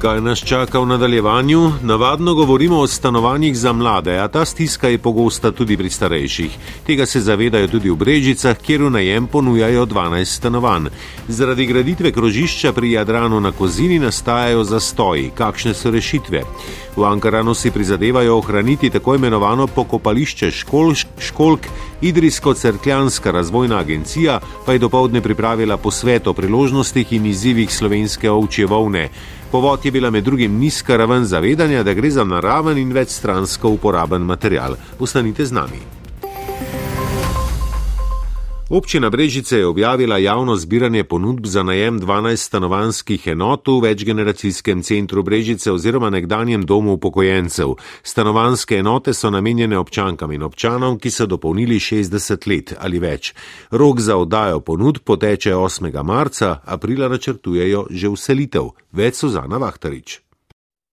Kaj 0.00 0.20
nas 0.20 0.40
čaka 0.40 0.80
v 0.80 0.86
nadaljevanju? 0.86 1.72
Navadno 1.82 2.34
govorimo 2.34 2.78
o 2.78 2.86
stanovanjih 2.86 3.58
za 3.58 3.72
mlade, 3.72 4.18
a 4.18 4.28
ta 4.28 4.44
stiska 4.44 4.88
je 4.88 4.98
pogosta 4.98 5.50
tudi 5.52 5.76
pri 5.76 5.90
starejših. 5.90 6.56
Tega 6.86 7.06
se 7.06 7.20
zavedajo 7.20 7.68
tudi 7.68 7.90
v 7.90 7.96
Brežicah, 7.96 8.56
kjer 8.56 8.82
v 8.82 8.90
najem 8.90 9.26
ponujajo 9.26 9.84
12 9.86 10.24
stanovanj. 10.24 10.88
Zaradi 11.28 11.66
graditve 11.66 12.12
krožišča 12.12 12.72
pri 12.72 12.92
Jadranu 12.92 13.40
na 13.40 13.52
Kozini 13.52 13.98
nastajajo 13.98 14.64
zastoji. 14.64 15.30
Kakšne 15.36 15.74
so 15.74 15.90
rešitve? 15.90 16.42
V 16.96 17.04
Ankaranu 17.04 17.54
si 17.54 17.70
prizadevajo 17.70 18.38
ohraniti 18.38 18.90
tako 18.90 19.14
imenovano 19.14 19.66
pokopališče 19.66 20.50
škol, 20.50 20.94
školk, 21.18 21.60
Idrijsko-Cerkljanska 22.00 23.30
razvojna 23.30 23.78
agencija 23.78 24.40
pa 24.66 24.72
je 24.72 24.78
dopoledne 24.78 25.20
pripravila 25.20 25.76
posvet 25.76 26.26
o 26.26 26.32
priložnostih 26.32 27.12
in 27.12 27.26
izzivih 27.26 27.74
slovenske 27.74 28.30
ovčje 28.30 28.66
volne. 28.66 29.08
Povod 29.50 29.84
je 29.84 29.90
bila 29.90 30.10
med 30.10 30.24
drugim 30.24 30.58
nizka 30.58 30.96
raven 30.96 31.24
zavedanja, 31.24 31.82
da 31.82 31.94
gre 31.94 32.10
za 32.10 32.24
naraven 32.24 32.78
in 32.78 32.92
večstransko 32.92 33.68
uporaben 33.68 34.22
material. 34.22 34.76
Ostanite 34.98 35.46
z 35.46 35.52
nami. 35.52 35.99
Občina 38.70 39.10
Brežice 39.10 39.58
je 39.58 39.66
objavila 39.66 40.18
javno 40.18 40.56
zbiranje 40.56 41.04
ponudb 41.04 41.46
za 41.46 41.62
najem 41.62 42.00
12 42.00 42.36
stanovanskih 42.36 43.26
enot 43.26 43.68
v 43.68 43.80
večgeneracijskem 43.82 44.82
centru 44.82 45.22
Brežice 45.22 45.72
oziroma 45.72 46.10
nekdanjem 46.10 46.62
domu 46.62 46.92
upokojencev. 46.92 47.74
Stanovanske 48.02 48.76
enote 48.76 49.14
so 49.14 49.30
namenjene 49.30 49.78
občankam 49.78 50.32
in 50.32 50.42
občanom, 50.42 50.98
ki 50.98 51.10
so 51.10 51.26
dopolnili 51.26 51.80
60 51.80 52.48
let 52.48 52.74
ali 52.78 52.98
več. 52.98 53.34
Rok 53.70 54.00
za 54.00 54.16
oddajo 54.16 54.60
ponudb 54.60 55.02
poteče 55.04 55.54
8. 55.54 56.02
marca, 56.02 56.56
aprila 56.64 57.08
načrtujejo 57.08 57.86
že 57.90 58.08
uselitev. 58.08 58.70
Več 58.92 59.14
Suzana 59.14 59.58
Vahtarič. 59.58 60.29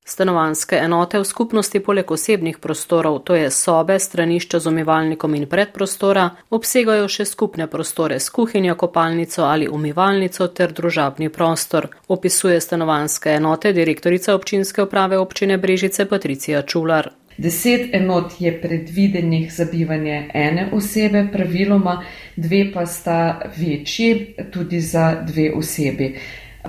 Stanovanske 0.10 0.76
enote 0.76 1.20
v 1.20 1.26
skupnosti 1.28 1.80
poleg 1.84 2.12
osebnih 2.12 2.58
prostorov, 2.64 3.18
to 3.28 3.36
je 3.36 3.50
sobe, 3.52 3.98
stranišča 4.00 4.62
z 4.64 4.72
umivalnikom 4.72 5.36
in 5.36 5.44
predprostora, 5.52 6.30
obsegajo 6.50 7.10
še 7.12 7.26
skupne 7.28 7.68
prostore 7.68 8.16
s 8.16 8.32
kuhinjo, 8.32 8.78
kopalnico 8.80 9.44
ali 9.44 9.68
umivalnico 9.68 10.48
ter 10.48 10.72
družabni 10.72 11.28
prostor, 11.30 11.90
opisuje 12.08 12.62
stanovanske 12.62 13.36
enote 13.36 13.76
direktorica 13.76 14.36
občinske 14.40 14.88
uprave 14.88 15.20
občine 15.20 15.58
Brežice 15.58 16.08
Patricija 16.08 16.64
Čular. 16.64 17.12
Deset 17.38 17.92
enot 17.94 18.40
je 18.40 18.56
predvidenih 18.62 19.54
za 19.54 19.68
bivanje 19.72 20.30
ene 20.34 20.70
osebe, 20.74 21.28
praviloma 21.34 22.00
dve 22.36 22.64
pa 22.74 22.86
sta 22.86 23.52
večji, 23.60 24.36
tudi 24.54 24.80
za 24.80 25.18
dve 25.28 25.52
osebi. 25.52 26.14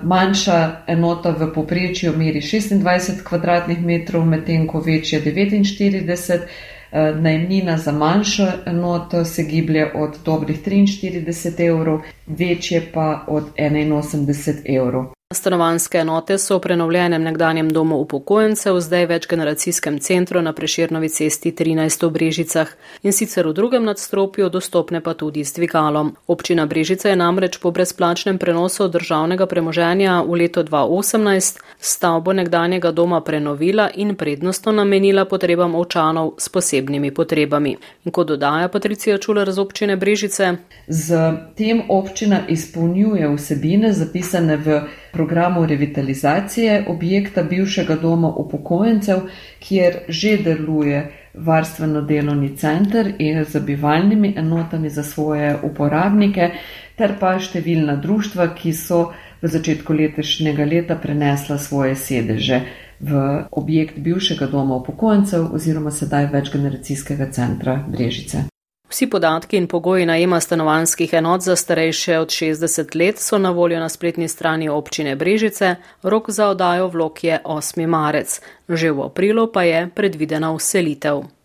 Manjša 0.03 0.83
enota 0.87 1.31
v 1.31 1.53
poprečju 1.55 2.13
meri 2.17 2.41
26 2.41 3.23
km2, 3.25 4.25
medtem 4.25 4.67
ko 4.67 4.81
večja 4.81 5.21
49. 5.21 6.47
Eh, 6.93 7.15
najemnina 7.15 7.79
za 7.79 7.93
manjšo 7.93 8.47
enoto 8.67 9.25
se 9.25 9.43
giblje 9.43 9.93
od 9.95 10.19
dobrih 10.25 10.63
43 10.65 11.67
evrov, 11.67 12.01
večje 12.27 12.83
pa 12.95 13.25
od 13.29 13.45
81 13.57 14.77
evrov. 14.77 15.18
Stanovanske 15.35 15.99
enote 15.99 16.39
so 16.39 16.57
v 16.57 16.61
prenovljenem 16.61 17.23
nekdanjem 17.23 17.69
domu 17.71 17.97
upokojencev, 17.97 18.81
zdaj 18.81 19.07
večgeneracijskem 19.07 19.99
centru 19.99 20.43
na 20.43 20.53
Preširnovi 20.53 21.09
cesti 21.09 21.53
13 21.53 22.07
v 22.07 22.11
Brežicah 22.11 22.69
in 23.03 23.13
sicer 23.13 23.47
v 23.47 23.53
drugem 23.53 23.85
nadstropju, 23.85 24.49
dostopne 24.49 25.01
pa 25.01 25.15
tudi 25.15 25.45
s 25.45 25.53
dvigalom. 25.53 26.15
Občina 26.27 26.67
Brežica 26.67 27.09
je 27.09 27.17
namreč 27.17 27.59
po 27.59 27.71
brezplačnem 27.71 28.39
prenosu 28.39 28.89
državnega 28.89 29.47
premoženja 29.47 30.23
v 30.23 30.33
leto 30.33 30.63
2018 30.63 31.61
stavbo 31.79 32.33
nekdanjega 32.33 32.91
doma 32.91 33.21
prenovila 33.21 33.91
in 33.95 34.15
prednostno 34.17 34.73
namenila 34.73 35.25
potrebam 35.25 35.75
občanov 35.75 36.35
s 36.39 36.49
posebnimi 36.49 37.13
potrebami. 37.15 37.77
In 38.05 38.13
kot 38.13 38.29
dodaja 38.29 38.69
Patricija 38.69 39.19
Čuler 39.19 39.53
z 39.53 39.59
občine 39.59 39.97
Brežice, 39.97 40.57
z 40.89 41.33
tem 41.57 41.85
občina 41.89 42.41
izpolnjuje 42.49 43.29
vsebine 43.37 43.93
zapisane 43.93 44.57
v 44.57 44.81
programu 45.13 45.67
revitalizacije 45.67 46.85
objekta 46.89 47.43
bivšega 47.43 47.97
doma 47.97 48.29
upokojencev, 48.29 49.19
kjer 49.61 49.99
že 50.09 50.37
deluje 50.37 51.07
varstveno 51.35 52.03
delovni 52.03 52.57
center 52.57 53.13
in 53.19 53.45
z 53.45 53.61
bivalnimi 53.61 54.35
enotami 54.37 54.91
za 54.91 55.03
svoje 55.03 55.57
uporabnike, 55.63 56.51
ter 56.97 57.15
pa 57.21 57.39
številna 57.39 57.97
društva, 58.03 58.55
ki 58.55 58.73
so 58.73 59.13
v 59.43 59.49
začetku 59.49 59.95
letošnjega 59.95 60.65
leta 60.65 60.97
prenesla 60.99 61.59
svoje 61.59 61.95
sedeže 61.95 62.63
v 63.01 63.45
objekt 63.51 63.99
bivšega 63.99 64.47
doma 64.51 64.81
upokojencev 64.83 65.55
oziroma 65.55 65.91
sedaj 65.91 66.31
večgeneracijskega 66.33 67.31
centra 67.31 67.85
Brežice. 67.89 68.49
Vsi 68.89 69.11
podatki 69.11 69.57
in 69.57 69.67
pogoji 69.67 70.07
najema 70.07 70.41
stanovanskih 70.41 71.13
enot 71.13 71.41
za 71.41 71.57
starejše 71.57 72.19
od 72.19 72.29
60 72.29 72.97
let 72.97 73.19
so 73.19 73.39
na 73.39 73.51
voljo 73.51 73.81
na 73.81 73.89
spletni 73.89 74.29
strani 74.29 74.69
občine 74.69 75.17
Brežice, 75.17 75.77
rok 76.03 76.31
za 76.31 76.49
odajo 76.49 76.89
vlog 76.89 77.25
je 77.25 77.41
8. 77.45 77.87
marec, 77.87 78.41
že 78.69 78.91
v 78.91 79.03
aprilu 79.03 79.53
pa 79.53 79.63
je 79.63 79.89
predvidena 79.95 80.53
uselitev. 80.53 81.38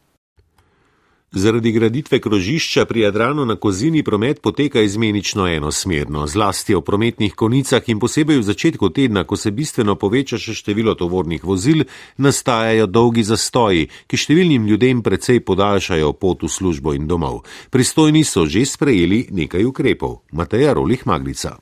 Zaradi 1.35 1.71
graditve 1.71 2.19
krožišča 2.19 2.85
pri 2.85 2.99
Jadranu 2.99 3.45
na 3.45 3.55
Kozini 3.55 4.03
promet 4.03 4.41
poteka 4.41 4.81
izmenično 4.81 5.47
enosmerno, 5.47 6.27
zlasti 6.27 6.75
v 6.75 6.81
prometnih 6.81 7.33
konicah 7.33 7.89
in 7.89 7.99
posebej 7.99 8.37
v 8.37 8.43
začetku 8.43 8.89
tedna, 8.89 9.23
ko 9.23 9.33
se 9.33 9.51
bistveno 9.51 9.95
poveča 9.95 10.37
še 10.37 10.53
število 10.53 10.93
tovornih 10.93 11.41
vozil, 11.41 11.87
nastajajo 12.21 12.85
dolgi 12.85 13.25
zastoji, 13.25 13.89
ki 14.05 14.17
številnim 14.17 14.69
ljudem 14.69 15.01
precej 15.01 15.41
podaljšajo 15.41 16.13
pot 16.13 16.45
v 16.45 16.53
službo 16.53 16.93
in 16.93 17.09
domov. 17.09 17.41
Pristojni 17.73 18.21
so 18.21 18.45
že 18.45 18.61
sprejeli 18.69 19.25
nekaj 19.33 19.65
ukrepov. 19.65 20.21
Mateja 20.37 20.77
Rolih 20.77 21.01
Maglica. 21.09 21.57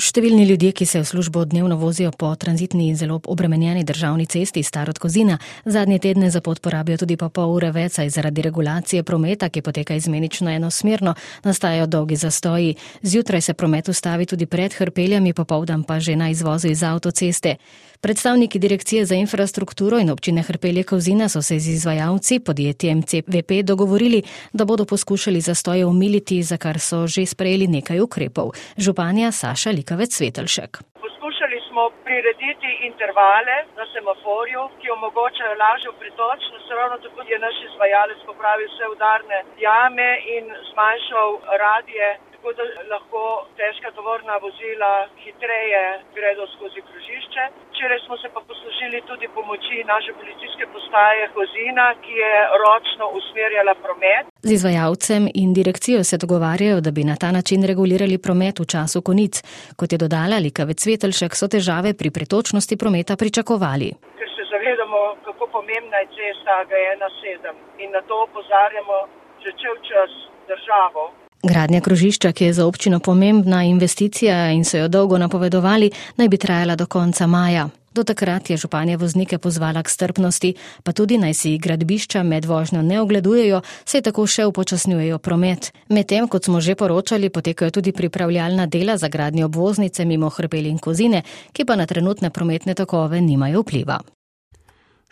Številni 0.00 0.46
ljudje, 0.48 0.70
ki 0.72 0.86
se 0.88 1.00
v 1.02 1.04
službo 1.04 1.42
dnevno 1.44 1.76
vozijo 1.76 2.14
po 2.16 2.30
tranzitni 2.40 2.86
in 2.88 2.96
zelo 2.96 3.18
obremenjeni 3.28 3.84
državni 3.84 4.24
cesti 4.24 4.62
Starot 4.64 4.96
Kozina, 4.96 5.36
zadnje 5.68 5.98
tedne 6.00 6.30
za 6.32 6.40
pot 6.40 6.62
porabijo 6.64 7.02
tudi 7.04 7.18
po 7.20 7.28
pol 7.28 7.52
ure 7.52 7.68
več, 7.76 7.98
saj 7.98 8.08
zaradi 8.16 8.40
regulacije 8.40 9.04
prometa, 9.04 9.50
ki 9.52 9.60
poteka 9.60 9.92
izmenično 9.92 10.48
enosmerno, 10.48 11.12
nastajajo 11.44 11.90
dolgi 11.92 12.16
zastoji. 12.16 12.74
Zjutraj 13.02 13.44
se 13.44 13.52
promet 13.52 13.92
ustavi 13.92 14.24
tudi 14.24 14.48
pred 14.48 14.72
hrpeljami, 14.72 15.36
popovdan 15.36 15.84
pa 15.84 16.00
že 16.00 16.16
na 16.16 16.32
izvozu 16.32 16.72
iz 16.72 16.82
avtoceste. 16.82 17.58
Predstavniki 18.02 18.58
Direkcije 18.58 19.04
za 19.06 19.14
infrastrukturo 19.14 19.98
in 19.98 20.10
občine 20.10 20.42
Hrpelje 20.42 20.82
Kozina 20.82 21.28
so 21.28 21.42
se 21.42 21.58
z 21.58 21.68
izvajalci 21.68 22.38
podjetjem 22.38 23.02
CVP 23.02 23.62
dogovorili, 23.62 24.22
da 24.52 24.64
bodo 24.64 24.84
poskušali 24.84 25.40
zastoje 25.40 25.86
umiliti, 25.86 26.42
za 26.42 26.56
kar 26.56 26.80
so 26.80 27.06
že 27.06 27.26
sprejeli 27.26 27.66
nekaj 27.66 28.00
ukrepov. 28.00 28.50
Županja 28.76 29.32
Saša 29.32 29.70
Likavec 29.82 30.12
Svetelšek. 30.18 30.72
Poskušali 31.04 31.58
smo 31.68 31.82
prirediti 32.06 32.70
intervale 32.90 33.56
na 33.78 33.84
semaforju, 33.92 34.62
ki 34.78 34.86
omogočajo 34.96 35.54
lažjo 35.64 35.92
pritočnost. 36.02 36.66
Ravno 36.80 36.96
tako 37.04 37.20
je 37.32 37.38
naš 37.46 37.56
izvajalec 37.68 38.20
popravil 38.30 38.68
vse 38.70 38.86
udarne 38.94 39.38
jame 39.66 40.10
in 40.36 40.44
zmanjšal 40.70 41.30
radije 41.64 42.06
tako 42.42 42.58
da 42.58 42.64
lahko 42.94 43.22
težka 43.60 43.88
tovorna 43.98 44.34
vozila 44.46 44.92
hitreje 45.24 45.82
gredo 46.16 46.44
skozi 46.54 46.80
krožišče. 46.88 47.42
Včeraj 47.70 47.98
smo 48.06 48.14
se 48.22 48.28
pa 48.34 48.40
poslužili 48.50 48.98
tudi 49.10 49.26
pomoči 49.36 49.76
naše 49.94 50.12
policijske 50.20 50.64
postaje 50.74 51.22
Kozina, 51.34 51.86
ki 52.02 52.14
je 52.24 52.34
ročno 52.62 53.04
usmerjala 53.18 53.74
promet. 53.84 54.24
Z 54.48 54.50
izvajalcem 54.58 55.22
in 55.42 55.48
direkcijo 55.58 56.00
se 56.04 56.16
dogovarjajo, 56.24 56.80
da 56.86 56.90
bi 56.96 57.08
na 57.10 57.16
ta 57.22 57.30
način 57.38 57.60
regulirali 57.70 58.22
promet 58.26 58.56
v 58.62 58.66
času 58.74 58.98
konic. 59.08 59.34
Kot 59.78 59.92
je 59.92 60.02
dodala 60.04 60.42
Likavec 60.46 60.78
Svetelšek, 60.84 61.32
so 61.40 61.46
težave 61.54 61.90
pri 62.00 62.08
pretočnosti 62.16 62.80
prometa 62.82 63.14
pričakovali. 63.22 63.88
Ker 64.18 64.28
se 64.36 64.44
zavedamo, 64.52 64.98
kako 65.26 65.44
pomembna 65.56 65.96
je 66.02 66.12
cesta 66.18 66.54
G17 66.70 67.54
in 67.82 67.88
na 67.96 68.02
to 68.08 68.14
opozarjamo 68.26 68.96
že 69.42 69.50
cel 69.60 69.74
čas 69.90 70.10
državo. 70.50 71.21
Gradnja 71.42 71.80
krožišča, 71.80 72.32
ki 72.32 72.44
je 72.44 72.52
za 72.52 72.66
občino 72.66 73.00
pomembna 73.00 73.64
investicija 73.64 74.50
in 74.50 74.64
so 74.64 74.78
jo 74.78 74.88
dolgo 74.88 75.18
napovedovali, 75.18 75.90
naj 76.16 76.28
bi 76.28 76.36
trajala 76.36 76.76
do 76.76 76.86
konca 76.86 77.26
maja. 77.26 77.68
Do 77.94 78.04
takrat 78.04 78.50
je 78.50 78.56
županja 78.56 78.96
voznike 78.96 79.38
pozvala 79.38 79.82
k 79.82 79.90
strpnosti, 79.90 80.54
pa 80.82 80.92
tudi 80.92 81.18
naj 81.18 81.34
si 81.34 81.58
gradbišča 81.58 82.22
med 82.22 82.44
vožnjo 82.44 82.82
ne 82.82 83.00
ogledujejo, 83.00 83.60
se 83.84 84.00
tako 84.00 84.26
še 84.26 84.46
upočasnjujejo 84.46 85.18
promet. 85.18 85.72
Medtem, 85.88 86.28
kot 86.28 86.44
smo 86.44 86.60
že 86.60 86.74
poročali, 86.74 87.28
potekajo 87.28 87.70
tudi 87.70 87.92
pripravljalna 87.92 88.66
dela 88.66 88.96
za 88.96 89.08
gradnjo 89.08 89.46
obvoznice 89.46 90.04
mimo 90.04 90.30
Hrbeli 90.30 90.70
in 90.70 90.78
Kozine, 90.78 91.22
ki 91.52 91.64
pa 91.64 91.76
na 91.76 91.86
trenutne 91.86 92.30
prometne 92.30 92.74
tokove 92.74 93.20
nimajo 93.20 93.66
vpliva. 93.66 94.00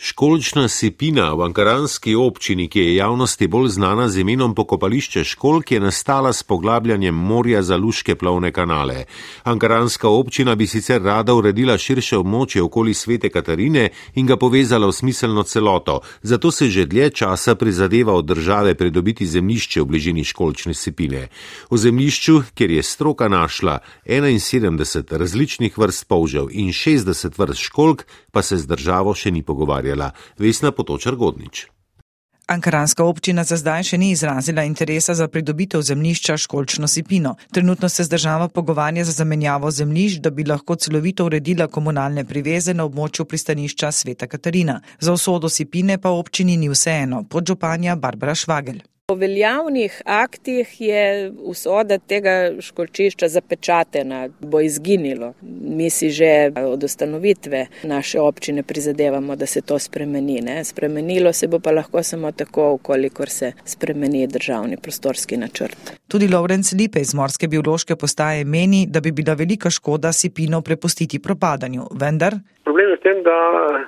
Školčna 0.01 0.69
sipina 0.69 1.35
v 1.37 1.43
ankaranski 1.45 2.15
občini, 2.17 2.69
ki 2.73 2.81
je 2.81 2.95
javnosti 2.95 3.47
bolj 3.47 3.69
znana 3.69 4.09
z 4.09 4.23
imenom 4.23 4.55
pokopališče 4.55 5.25
Školk, 5.25 5.73
je 5.73 5.81
nastala 5.81 6.33
s 6.33 6.43
poglabljanjem 6.43 7.15
morja 7.15 7.61
za 7.63 7.77
luške 7.77 8.15
plovne 8.15 8.53
kanale. 8.53 9.05
Ankaranska 9.45 10.09
občina 10.09 10.55
bi 10.55 10.67
sicer 10.67 11.03
rada 11.03 11.35
uredila 11.35 11.77
širše 11.79 12.17
območje 12.17 12.63
okoli 12.63 12.95
svete 12.95 13.29
Katarine 13.29 13.91
in 14.15 14.27
ga 14.27 14.39
povezala 14.41 14.89
v 14.89 14.93
smiselno 14.93 15.43
celoto, 15.43 16.01
zato 16.23 16.51
se 16.51 16.71
že 16.71 16.87
dlje 16.87 17.11
časa 17.11 17.55
prizadeva 17.55 18.15
od 18.15 18.25
države 18.25 18.75
pridobiti 18.75 19.27
zemljišče 19.27 19.81
v 19.81 19.85
bližini 19.85 20.25
školčne 20.25 20.75
sipine. 20.75 21.29
V 21.71 21.77
zemljišču, 21.77 22.43
kjer 22.55 22.71
je 22.71 22.83
stroka 22.83 23.29
našla 23.29 23.79
71 24.07 25.17
različnih 25.19 25.79
vrst 25.79 26.09
polžev 26.09 26.49
in 26.51 26.73
60 26.73 27.39
vrst 27.39 27.61
školk, 27.61 28.07
pa 28.33 28.43
se 28.43 28.57
z 28.57 28.67
državo 28.67 29.15
še 29.15 29.31
ni 29.31 29.43
pogovarjala 29.43 29.90
pogovarjala 29.91 30.13
Vesna 30.39 30.73
Potočar 30.73 31.17
Godnič. 31.17 31.67
Ankaranska 32.51 33.05
občina 33.05 33.45
za 33.45 33.57
zdaj 33.57 33.83
še 33.83 33.99
ni 33.99 34.11
izrazila 34.11 34.65
interesa 34.67 35.15
za 35.15 35.29
pridobitev 35.29 35.83
zemljišča 35.83 36.37
školčno 36.37 36.89
sipino. 36.89 37.37
Trenutno 37.53 37.89
se 37.89 38.05
z 38.05 38.11
državo 38.11 38.49
pogovarja 38.49 39.05
za 39.05 39.13
zamenjavo 39.13 39.71
zemljišč, 39.71 40.19
da 40.19 40.31
bi 40.31 40.45
lahko 40.45 40.75
celovito 40.75 41.25
uredila 41.25 41.69
komunalne 41.69 42.25
priveze 42.25 42.75
na 42.75 42.85
območju 42.85 43.25
pristanišča 43.25 43.93
Sveta 43.93 44.27
Katarina. 44.27 44.81
Za 44.99 45.13
usodo 45.13 45.49
sipine 45.49 45.99
pa 45.99 46.11
občini 46.11 46.57
ni 46.57 46.69
vseeno, 46.69 47.23
podžupanja 47.23 47.95
Barbara 47.97 48.35
Švagel. 48.35 48.83
Po 49.11 49.15
veljavnih 49.15 50.03
aktih 50.05 50.81
je 50.81 51.33
usoda 51.43 51.97
tega 51.99 52.53
školčišča 52.63 53.29
zapečatena, 53.29 54.29
bo 54.41 54.61
izginilo. 54.61 55.33
Mi 55.43 55.89
si 55.91 56.11
že 56.11 56.53
od 56.57 56.85
ustanovitve 56.85 57.67
naše 57.83 58.21
občine 58.21 58.63
prizadevamo, 58.63 59.37
da 59.37 59.47
se 59.47 59.61
to 59.61 59.79
spremeni. 59.79 60.41
Ne? 60.41 60.65
Spremenilo 60.65 61.33
se 61.33 61.49
bo 61.49 61.59
pa 61.59 61.71
lahko 61.71 62.03
samo 62.03 62.33
tako, 62.33 62.79
kolikor 62.79 63.31
se 63.31 63.53
spremeni 63.65 64.27
državni 64.27 64.77
prostorski 64.77 65.37
načrt. 65.37 65.93
Tudi 66.09 66.29
Lorenz 66.29 66.73
Lipe 66.73 67.01
iz 67.01 67.15
Morske 67.15 67.49
biološke 67.49 67.97
postaje 67.97 68.45
meni, 68.45 68.87
da 68.87 69.01
bi 69.01 69.13
bila 69.13 69.35
velika 69.35 69.71
škoda 69.71 70.13
sipino 70.13 70.63
prepustiti 70.63 71.19
propadanju, 71.19 71.89
vendar. 71.95 72.39
Problem 72.81 72.97
je 72.97 72.97
v 72.97 73.05
tem, 73.05 73.19
da 73.23 73.39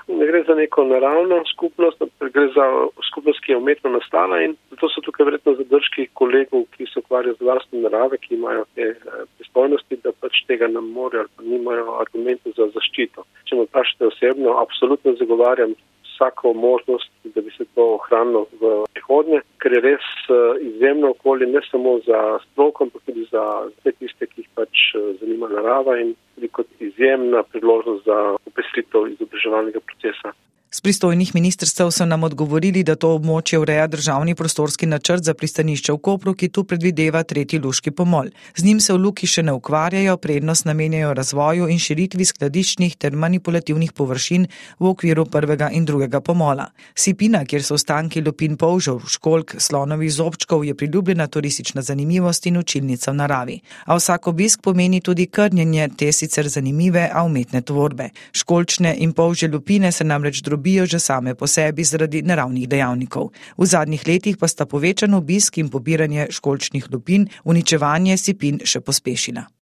ne 0.09 0.27
gre 0.27 0.43
za 0.45 0.55
neko 0.55 0.85
naravno 0.85 1.45
skupnost, 1.49 1.97
gre 2.21 2.49
za 2.53 2.65
skupnost, 3.09 3.41
ki 3.41 3.53
je 3.53 3.57
umetno 3.57 3.91
nastala 3.91 4.43
in 4.45 4.53
zato 4.71 4.89
so 4.93 5.01
tukaj 5.01 5.25
verjetno 5.25 5.55
zadržki 5.57 6.11
kolegov, 6.13 6.67
ki 6.77 6.85
se 6.93 7.01
ukvarjajo 7.01 7.39
z 7.39 7.47
vlastno 7.49 7.81
narave, 7.81 8.19
ki 8.21 8.35
imajo 8.35 8.67
te 8.75 8.91
eh, 8.93 9.23
pristojnosti, 9.39 9.97
da 10.05 10.13
pač 10.21 10.43
tega 10.45 10.69
ne 10.69 10.85
morejo 10.85 11.25
ali 11.25 11.33
pa 11.37 11.43
nimajo 11.43 11.97
argumentov 12.05 12.53
za 12.59 12.69
zaščito. 12.75 13.25
Če 13.49 13.57
me 13.57 13.65
vprašate 13.71 14.11
osebno, 14.13 14.59
absolutno 14.61 15.17
zagovarjam 15.17 15.73
vsako 16.13 16.53
možnost, 16.53 17.11
da 17.25 17.41
bi 17.41 17.51
se 17.51 17.65
to 17.75 17.95
ohranilo 17.95 18.47
v 18.61 18.85
prihodnje, 18.93 19.41
ker 19.63 19.73
je 19.73 19.81
res 19.81 20.07
eh, 20.29 20.61
izjemno 20.61 21.11
okolje 21.11 21.47
ne 21.47 21.61
samo 21.71 21.99
za 22.07 22.39
stroko, 22.47 22.85
ampak 22.85 23.03
tudi 23.07 23.27
za 23.31 23.45
vse 23.79 23.93
tiste, 23.99 24.27
ki 24.27 24.45
jih 24.45 24.51
pač 24.55 24.87
eh, 24.95 25.11
zanima 25.21 25.49
narava 25.49 25.99
in 26.01 26.15
tudi 26.35 26.49
kot 26.49 26.67
izjemna 26.81 27.43
priložnost 27.43 28.05
za 28.05 28.19
upestritev 28.47 29.09
izobraževalnega 29.15 29.81
procesa. 29.81 30.35
Z 30.75 30.81
pristojnih 30.81 31.35
ministrstev 31.35 31.91
so 31.91 32.05
nam 32.07 32.23
odgovorili, 32.25 32.81
da 32.83 32.95
to 32.97 33.11
območje 33.13 33.59
ureja 33.61 33.87
državni 33.93 34.33
prostorski 34.35 34.87
načrt 34.89 35.25
za 35.25 35.35
pristanišče 35.37 35.93
v 35.93 35.99
Kopru, 36.01 36.33
ki 36.35 36.49
tu 36.49 36.63
predvideva 36.65 37.21
tretji 37.29 37.59
luški 37.61 37.91
pomol. 37.91 38.31
Z 38.57 38.65
njim 38.65 38.81
se 38.81 38.95
v 38.97 39.03
luki 39.03 39.29
še 39.29 39.43
ne 39.45 39.53
ukvarjajo, 39.53 40.17
prednost 40.17 40.65
namenjajo 40.65 41.11
razvoju 41.19 41.69
in 41.69 41.77
širitvi 41.79 42.25
skladiščnih 42.25 42.95
ter 42.97 43.13
manipulativnih 43.25 43.93
površin 43.93 44.47
v 44.79 44.89
okviru 44.89 45.27
prvega 45.27 45.69
in 45.77 45.85
drugega 45.85 46.23
pomola. 46.25 46.71
Sipina, 46.95 47.45
kjer 47.45 47.69
so 47.69 47.77
ostanki 47.77 48.25
lupin 48.25 48.57
polžov, 48.57 49.05
školk, 49.05 49.59
slonovi 49.61 50.09
zobčkov, 50.09 50.65
je 50.65 50.73
priljubljena 50.75 51.29
turistična 51.29 51.83
zanimivost 51.83 52.49
in 52.49 52.57
učilnica 52.57 53.11
v 53.11 53.17
naravi. 53.21 53.59
A 53.85 54.01
vsak 54.01 54.33
obisk 54.33 54.65
pomeni 54.65 55.03
tudi 55.05 55.29
krnjenje 55.29 55.91
te 55.99 56.13
sicer 56.17 56.49
zanimive, 56.49 57.05
a 57.13 57.29
umetne 57.29 57.61
tvorbe. 57.61 58.09
Školčne 58.33 58.97
in 59.05 59.13
polže 59.13 59.53
lupine 59.53 59.93
se 59.93 60.09
namreč 60.09 60.41
drobijo 60.41 60.62
dobijo 60.63 60.87
že 60.87 61.03
same 61.03 61.35
po 61.35 61.47
sebi 61.47 61.83
zaradi 61.85 62.23
naravnih 62.23 62.69
dejavnikov. 62.69 63.35
V 63.59 63.67
zadnjih 63.67 64.07
letih 64.07 64.39
pa 64.39 64.47
sta 64.47 64.63
povečan 64.63 65.15
obisk 65.15 65.59
in 65.59 65.67
pobiranje 65.67 66.31
školčnih 66.31 66.87
lupin 66.87 67.27
uničevanje 67.45 68.15
sipin 68.17 68.63
še 68.63 68.79
pospešila. 68.81 69.62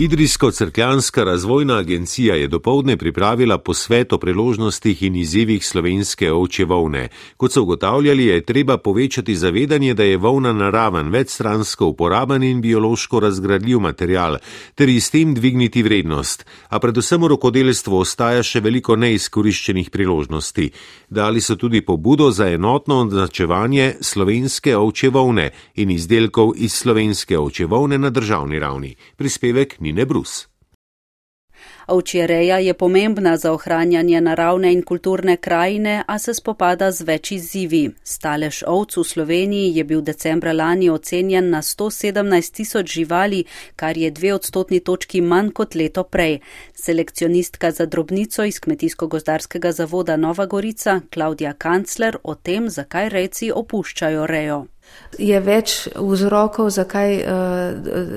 Idrijsko-crkljanska 0.00 1.24
razvojna 1.24 1.76
agencija 1.76 2.34
je 2.34 2.48
dopoledne 2.48 2.96
pripravila 2.96 3.58
posvet 3.58 4.12
o 4.12 4.18
priložnostih 4.18 5.02
in 5.02 5.16
izzivih 5.16 5.66
slovenske 5.66 6.32
ovče 6.32 6.64
volne. 6.64 7.08
Kot 7.36 7.52
so 7.52 7.62
ugotavljali, 7.62 8.24
je 8.24 8.44
treba 8.44 8.76
povečati 8.76 9.36
zavedanje, 9.36 9.94
da 9.94 10.02
je 10.02 10.16
volna 10.16 10.52
naraven, 10.52 11.08
večstransko 11.08 11.86
uporaben 11.86 12.42
in 12.42 12.60
biološko 12.60 13.20
razgradljiv 13.20 13.80
material, 13.80 14.36
ter 14.74 14.88
iz 14.88 15.10
tem 15.10 15.34
dvigniti 15.34 15.82
vrednost. 15.82 16.46
A 16.68 16.78
predvsem 16.78 17.22
v 17.22 17.28
rokodelstvu 17.34 17.98
ostaja 17.98 18.42
še 18.42 18.60
veliko 18.60 18.96
neizkoriščenih 18.96 19.90
priložnosti. 19.90 20.70
Dali 21.10 21.40
so 21.40 21.56
tudi 21.56 21.80
pobudo 21.80 22.30
za 22.30 22.46
enotno 22.46 23.00
označevanje 23.00 23.94
slovenske 24.00 24.76
ovče 24.76 25.10
volne 25.10 25.50
in 25.74 25.90
izdelkov 25.90 26.54
iz 26.56 26.72
slovenske 26.72 27.38
ovče 27.38 27.66
volne 27.66 27.98
na 27.98 28.10
državni 28.10 28.58
ravni. 28.58 28.94
Prispevek 29.16 29.80
Nine 29.88 30.04
Brus. 30.04 30.48
Ovčjereja 31.86 32.58
je 32.58 32.74
pomembna 32.74 33.36
za 33.36 33.52
ohranjanje 33.52 34.20
naravne 34.20 34.72
in 34.72 34.82
kulturne 34.82 35.36
krajine, 35.36 36.02
a 36.06 36.18
se 36.18 36.34
spopada 36.34 36.90
z 36.92 37.06
več 37.08 37.30
izzivi. 37.32 37.80
Stalež 38.04 38.62
ovc 38.66 38.96
v 38.96 39.04
Sloveniji 39.04 39.72
je 39.76 39.84
bil 39.84 40.02
decembra 40.04 40.52
lani 40.52 40.90
ocenjen 40.90 41.50
na 41.50 41.62
117 41.62 42.52
tisoč 42.52 42.92
živali, 42.92 43.44
kar 43.76 43.96
je 43.96 44.10
dve 44.10 44.34
odstotni 44.34 44.80
točki 44.80 45.20
manj 45.20 45.50
kot 45.50 45.74
leto 45.74 46.04
prej. 46.04 46.40
Selekcionistka 46.74 47.70
za 47.70 47.86
drobnico 47.86 48.44
iz 48.44 48.60
Kmetijsko-gozdarskega 48.60 49.72
zavoda 49.72 50.16
Nova 50.16 50.46
Gorica, 50.46 51.00
Klaudija 51.10 51.52
Kancler, 51.52 52.18
o 52.22 52.34
tem, 52.34 52.68
zakaj 52.68 53.08
rejci 53.08 53.52
opuščajo 53.54 54.26
rejo. 54.26 54.66
Je 55.18 55.40
več 55.40 55.88
vzrokov, 55.96 56.70
zakaj 56.70 57.14
eh, 57.16 57.26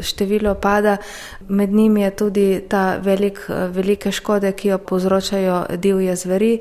število 0.04 0.56
pada. 0.56 0.98
Med 1.48 1.72
njimi 1.72 2.02
je 2.02 2.12
tudi 2.12 2.48
ta 2.68 2.98
velik, 3.02 3.40
eh, 3.50 3.68
velike 3.72 4.12
škode, 4.12 4.52
ki 4.52 4.74
jo 4.74 4.78
povzročajo 4.78 5.78
divje 5.78 6.16
zveri, 6.16 6.60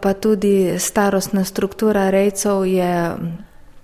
pa 0.00 0.14
tudi 0.14 0.78
starostna 0.78 1.44
struktura 1.44 2.10
rejcev 2.10 2.66
je 2.66 2.92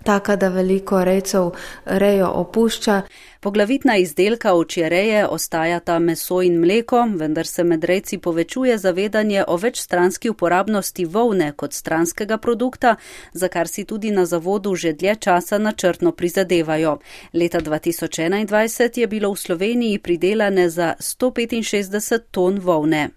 taka, 0.08 0.36
da 0.36 0.48
veliko 0.48 1.04
rejcev 1.04 1.50
rejo 1.84 2.28
opušča. 2.34 3.02
Poglavitna 3.40 3.96
izdelka 3.96 4.54
očereje 4.54 5.26
ostajata 5.26 5.98
meso 5.98 6.40
in 6.42 6.56
mleko, 6.60 7.02
vendar 7.16 7.46
se 7.46 7.64
med 7.64 7.84
rejci 7.84 8.18
povečuje 8.18 8.78
zavedanje 8.78 9.44
o 9.48 9.56
večstranski 9.56 10.30
uporabnosti 10.30 11.04
volne 11.04 11.52
kot 11.52 11.72
stranskega 11.72 12.38
produkta, 12.38 12.94
za 13.32 13.48
kar 13.48 13.68
si 13.68 13.84
tudi 13.84 14.10
na 14.10 14.24
zavodu 14.26 14.74
že 14.74 14.92
dlje 14.92 15.14
časa 15.14 15.58
načrtno 15.58 16.12
prizadevajo. 16.12 16.98
Leta 17.32 17.60
2021 17.60 18.98
je 18.98 19.06
bilo 19.06 19.32
v 19.32 19.36
Sloveniji 19.36 19.98
pridelane 19.98 20.70
za 20.70 20.94
165 21.00 22.20
ton 22.30 22.58
volne 22.58 23.08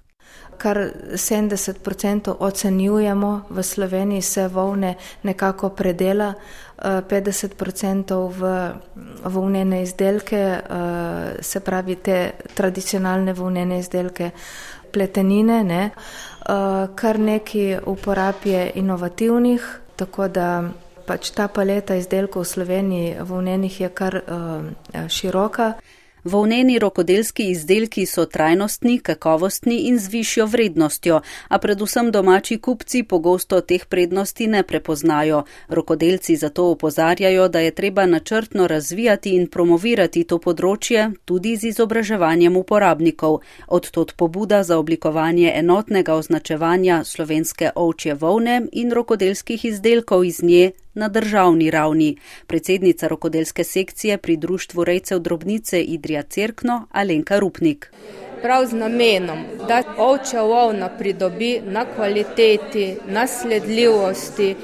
kar 0.61 0.89
70% 1.13 2.35
ocenjujemo 2.39 3.41
v 3.49 3.63
Sloveniji, 3.63 4.21
se 4.21 4.47
volne 4.47 4.95
nekako 5.23 5.69
predela, 5.69 6.33
50% 6.81 8.11
eh, 8.11 8.73
v 9.23 9.29
volnene 9.29 9.81
izdelke, 9.83 10.37
eh, 10.37 11.41
se 11.41 11.59
pravi 11.59 11.95
te 11.95 12.31
tradicionalne 12.53 13.33
volnene 13.33 13.79
izdelke, 13.79 14.31
pletenine, 14.91 15.63
ne. 15.63 15.83
Eh, 15.85 16.87
kar 16.95 17.19
neki 17.19 17.77
uporab 17.85 18.35
je 18.43 18.71
inovativnih, 18.75 19.61
tako 19.95 20.27
da 20.27 20.63
pač 21.05 21.31
ta 21.31 21.47
paleta 21.47 21.95
izdelkov 21.95 22.41
v 22.41 22.47
Sloveniji 22.47 23.15
volnenih 23.21 23.81
je 23.81 23.89
kar 23.89 24.21
široka. 25.09 25.73
Volneni 26.23 26.79
rokodelski 26.79 27.49
izdelki 27.49 28.05
so 28.05 28.25
trajnostni, 28.25 28.99
kakovostni 28.99 29.77
in 29.87 29.99
z 29.99 30.07
višjo 30.07 30.45
vrednostjo, 30.45 31.21
a 31.47 31.57
predvsem 31.57 32.11
domači 32.11 32.57
kupci 32.57 33.03
pogosto 33.03 33.61
teh 33.61 33.85
prednosti 33.85 34.47
ne 34.47 34.63
prepoznajo. 34.63 35.43
Rokodelci 35.67 36.35
zato 36.35 36.65
opozarjajo, 36.71 37.47
da 37.47 37.59
je 37.59 37.71
treba 37.71 38.05
načrtno 38.05 38.67
razvijati 38.67 39.35
in 39.35 39.47
promovirati 39.47 40.23
to 40.23 40.37
področje 40.37 41.09
tudi 41.25 41.55
z 41.55 41.73
izobraževanjem 41.73 42.57
uporabnikov. 42.57 43.39
Odtot 43.67 44.13
pobuda 44.15 44.63
za 44.63 44.77
oblikovanje 44.77 45.51
enotnega 45.55 46.13
označevanja 46.15 47.03
slovenske 47.03 47.71
ovčje 47.75 48.13
volne 48.13 48.61
in 48.71 48.91
rokodelskih 48.91 49.65
izdelkov 49.65 50.25
iz 50.25 50.43
nje 50.43 50.71
na 50.93 51.07
državni 51.07 51.71
ravni. 51.71 52.17
Predsednica 52.47 53.07
rokodelske 53.07 53.63
sekcije 53.63 54.17
pri 54.17 54.37
Društvu 54.37 54.83
rejcev 54.83 55.19
drobnice 55.19 55.81
Idrija 55.81 56.21
Cerkno 56.21 56.87
Alenka 56.91 57.39
Rupnik. 57.39 57.91
Prav 58.41 58.65
z 58.65 58.73
namenom, 58.73 59.37
da 59.67 59.83
ovčja 59.97 60.41
volna 60.41 60.89
pridobi 60.97 61.61
na 61.65 61.85
kvaliteti, 61.95 62.95
na 63.07 63.27
sledljivosti, 63.27 64.55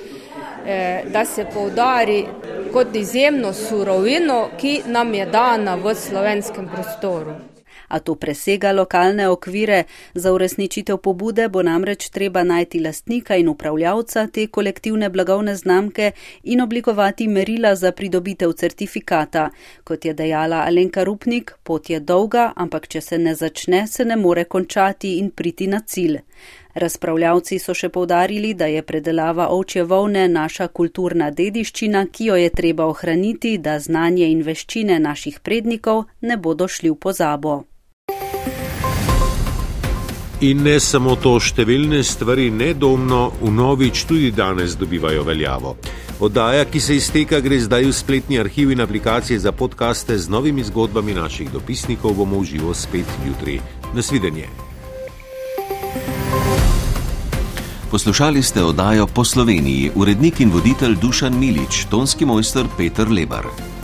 eh, 0.66 1.04
da 1.13 1.26
se 1.26 1.46
povdari 1.54 2.26
kot 2.74 2.96
izjemno 2.96 3.54
surovino, 3.54 4.50
ki 4.58 4.82
nam 4.86 5.13
je 5.13 5.26
dana 5.26 5.76
v 5.76 5.96
slovenskem 5.96 6.68
prostoru 6.68 7.57
a 7.88 8.00
to 8.00 8.15
presega 8.15 8.71
lokalne 8.71 9.28
okvire. 9.30 9.84
Za 10.13 10.34
uresničitev 10.34 10.97
pobude 10.97 11.50
bo 11.50 11.63
namreč 11.63 12.10
treba 12.10 12.43
najti 12.43 12.80
lastnika 12.80 13.36
in 13.36 13.50
upravljavca 13.50 14.28
te 14.28 14.47
kolektivne 14.47 15.10
blagovne 15.10 15.56
znamke 15.56 16.12
in 16.43 16.62
oblikovati 16.62 17.28
merila 17.28 17.76
za 17.76 17.91
pridobitev 17.91 18.52
certifikata. 18.52 19.50
Kot 19.84 20.06
je 20.06 20.13
dejala 20.13 20.63
Alenka 20.67 21.04
Rupnik, 21.04 21.54
pot 21.63 21.89
je 21.89 22.00
dolga, 22.00 22.54
ampak 22.56 22.88
če 22.88 23.02
se 23.02 23.17
ne 23.17 23.36
začne, 23.36 23.88
se 23.88 24.06
ne 24.06 24.15
more 24.15 24.43
končati 24.43 25.17
in 25.17 25.30
priti 25.32 25.67
na 25.67 25.80
cilj. 25.80 26.19
Razpravljavci 26.78 27.58
so 27.60 27.73
še 27.73 27.89
povdarili, 27.89 28.54
da 28.54 28.67
je 28.69 28.84
predelava 28.86 29.47
ovčje 29.54 29.84
volne 29.84 30.28
naša 30.30 30.67
kulturna 30.67 31.32
dediščina, 31.32 32.04
ki 32.12 32.28
jo 32.30 32.36
je 32.38 32.52
treba 32.60 32.86
ohraniti, 32.86 33.58
da 33.58 33.80
znanje 33.80 34.30
in 34.34 34.43
veščine 34.45 35.00
naših 35.00 35.39
prednikov 35.39 36.06
ne 36.21 36.38
bodo 36.38 36.67
šli 36.67 36.93
v 36.93 37.00
pozabo. 37.08 37.56
In 40.38 40.60
ne 40.62 40.76
samo 40.78 41.15
to, 41.17 41.39
številne 41.41 42.04
stvari 42.06 42.52
nedomno 42.54 43.32
v 43.39 43.50
novič 43.50 44.04
tudi 44.06 44.28
danes 44.30 44.76
dobivajo 44.78 45.23
veljavo. 45.26 45.71
Oddaja, 46.21 46.67
ki 46.69 46.78
se 46.78 46.97
izteka, 47.00 47.39
gre 47.41 47.58
zdaj 47.58 47.88
v 47.89 47.93
spletni 47.97 48.38
arhiv 48.38 48.69
in 48.69 48.84
aplikacije 48.86 49.39
za 49.41 49.50
podkaste 49.50 50.13
z 50.13 50.30
novimi 50.30 50.62
zgodbami 50.62 51.17
naših 51.17 51.50
dopisnikov, 51.50 52.13
bomo 52.21 52.38
uživo 52.38 52.73
spet 52.78 53.10
jutri. 53.26 53.58
Nasvidenje. 53.97 54.45
Poslušali 57.89 58.43
ste 58.43 58.62
oddajo 58.62 59.08
po 59.10 59.26
Sloveniji, 59.26 59.95
urednik 59.97 60.43
in 60.45 60.54
voditelj 60.54 61.02
Dušan 61.02 61.34
Milič, 61.34 61.88
tonski 61.89 62.30
mojster 62.30 62.69
Petr 62.78 63.10
Lebar. 63.10 63.77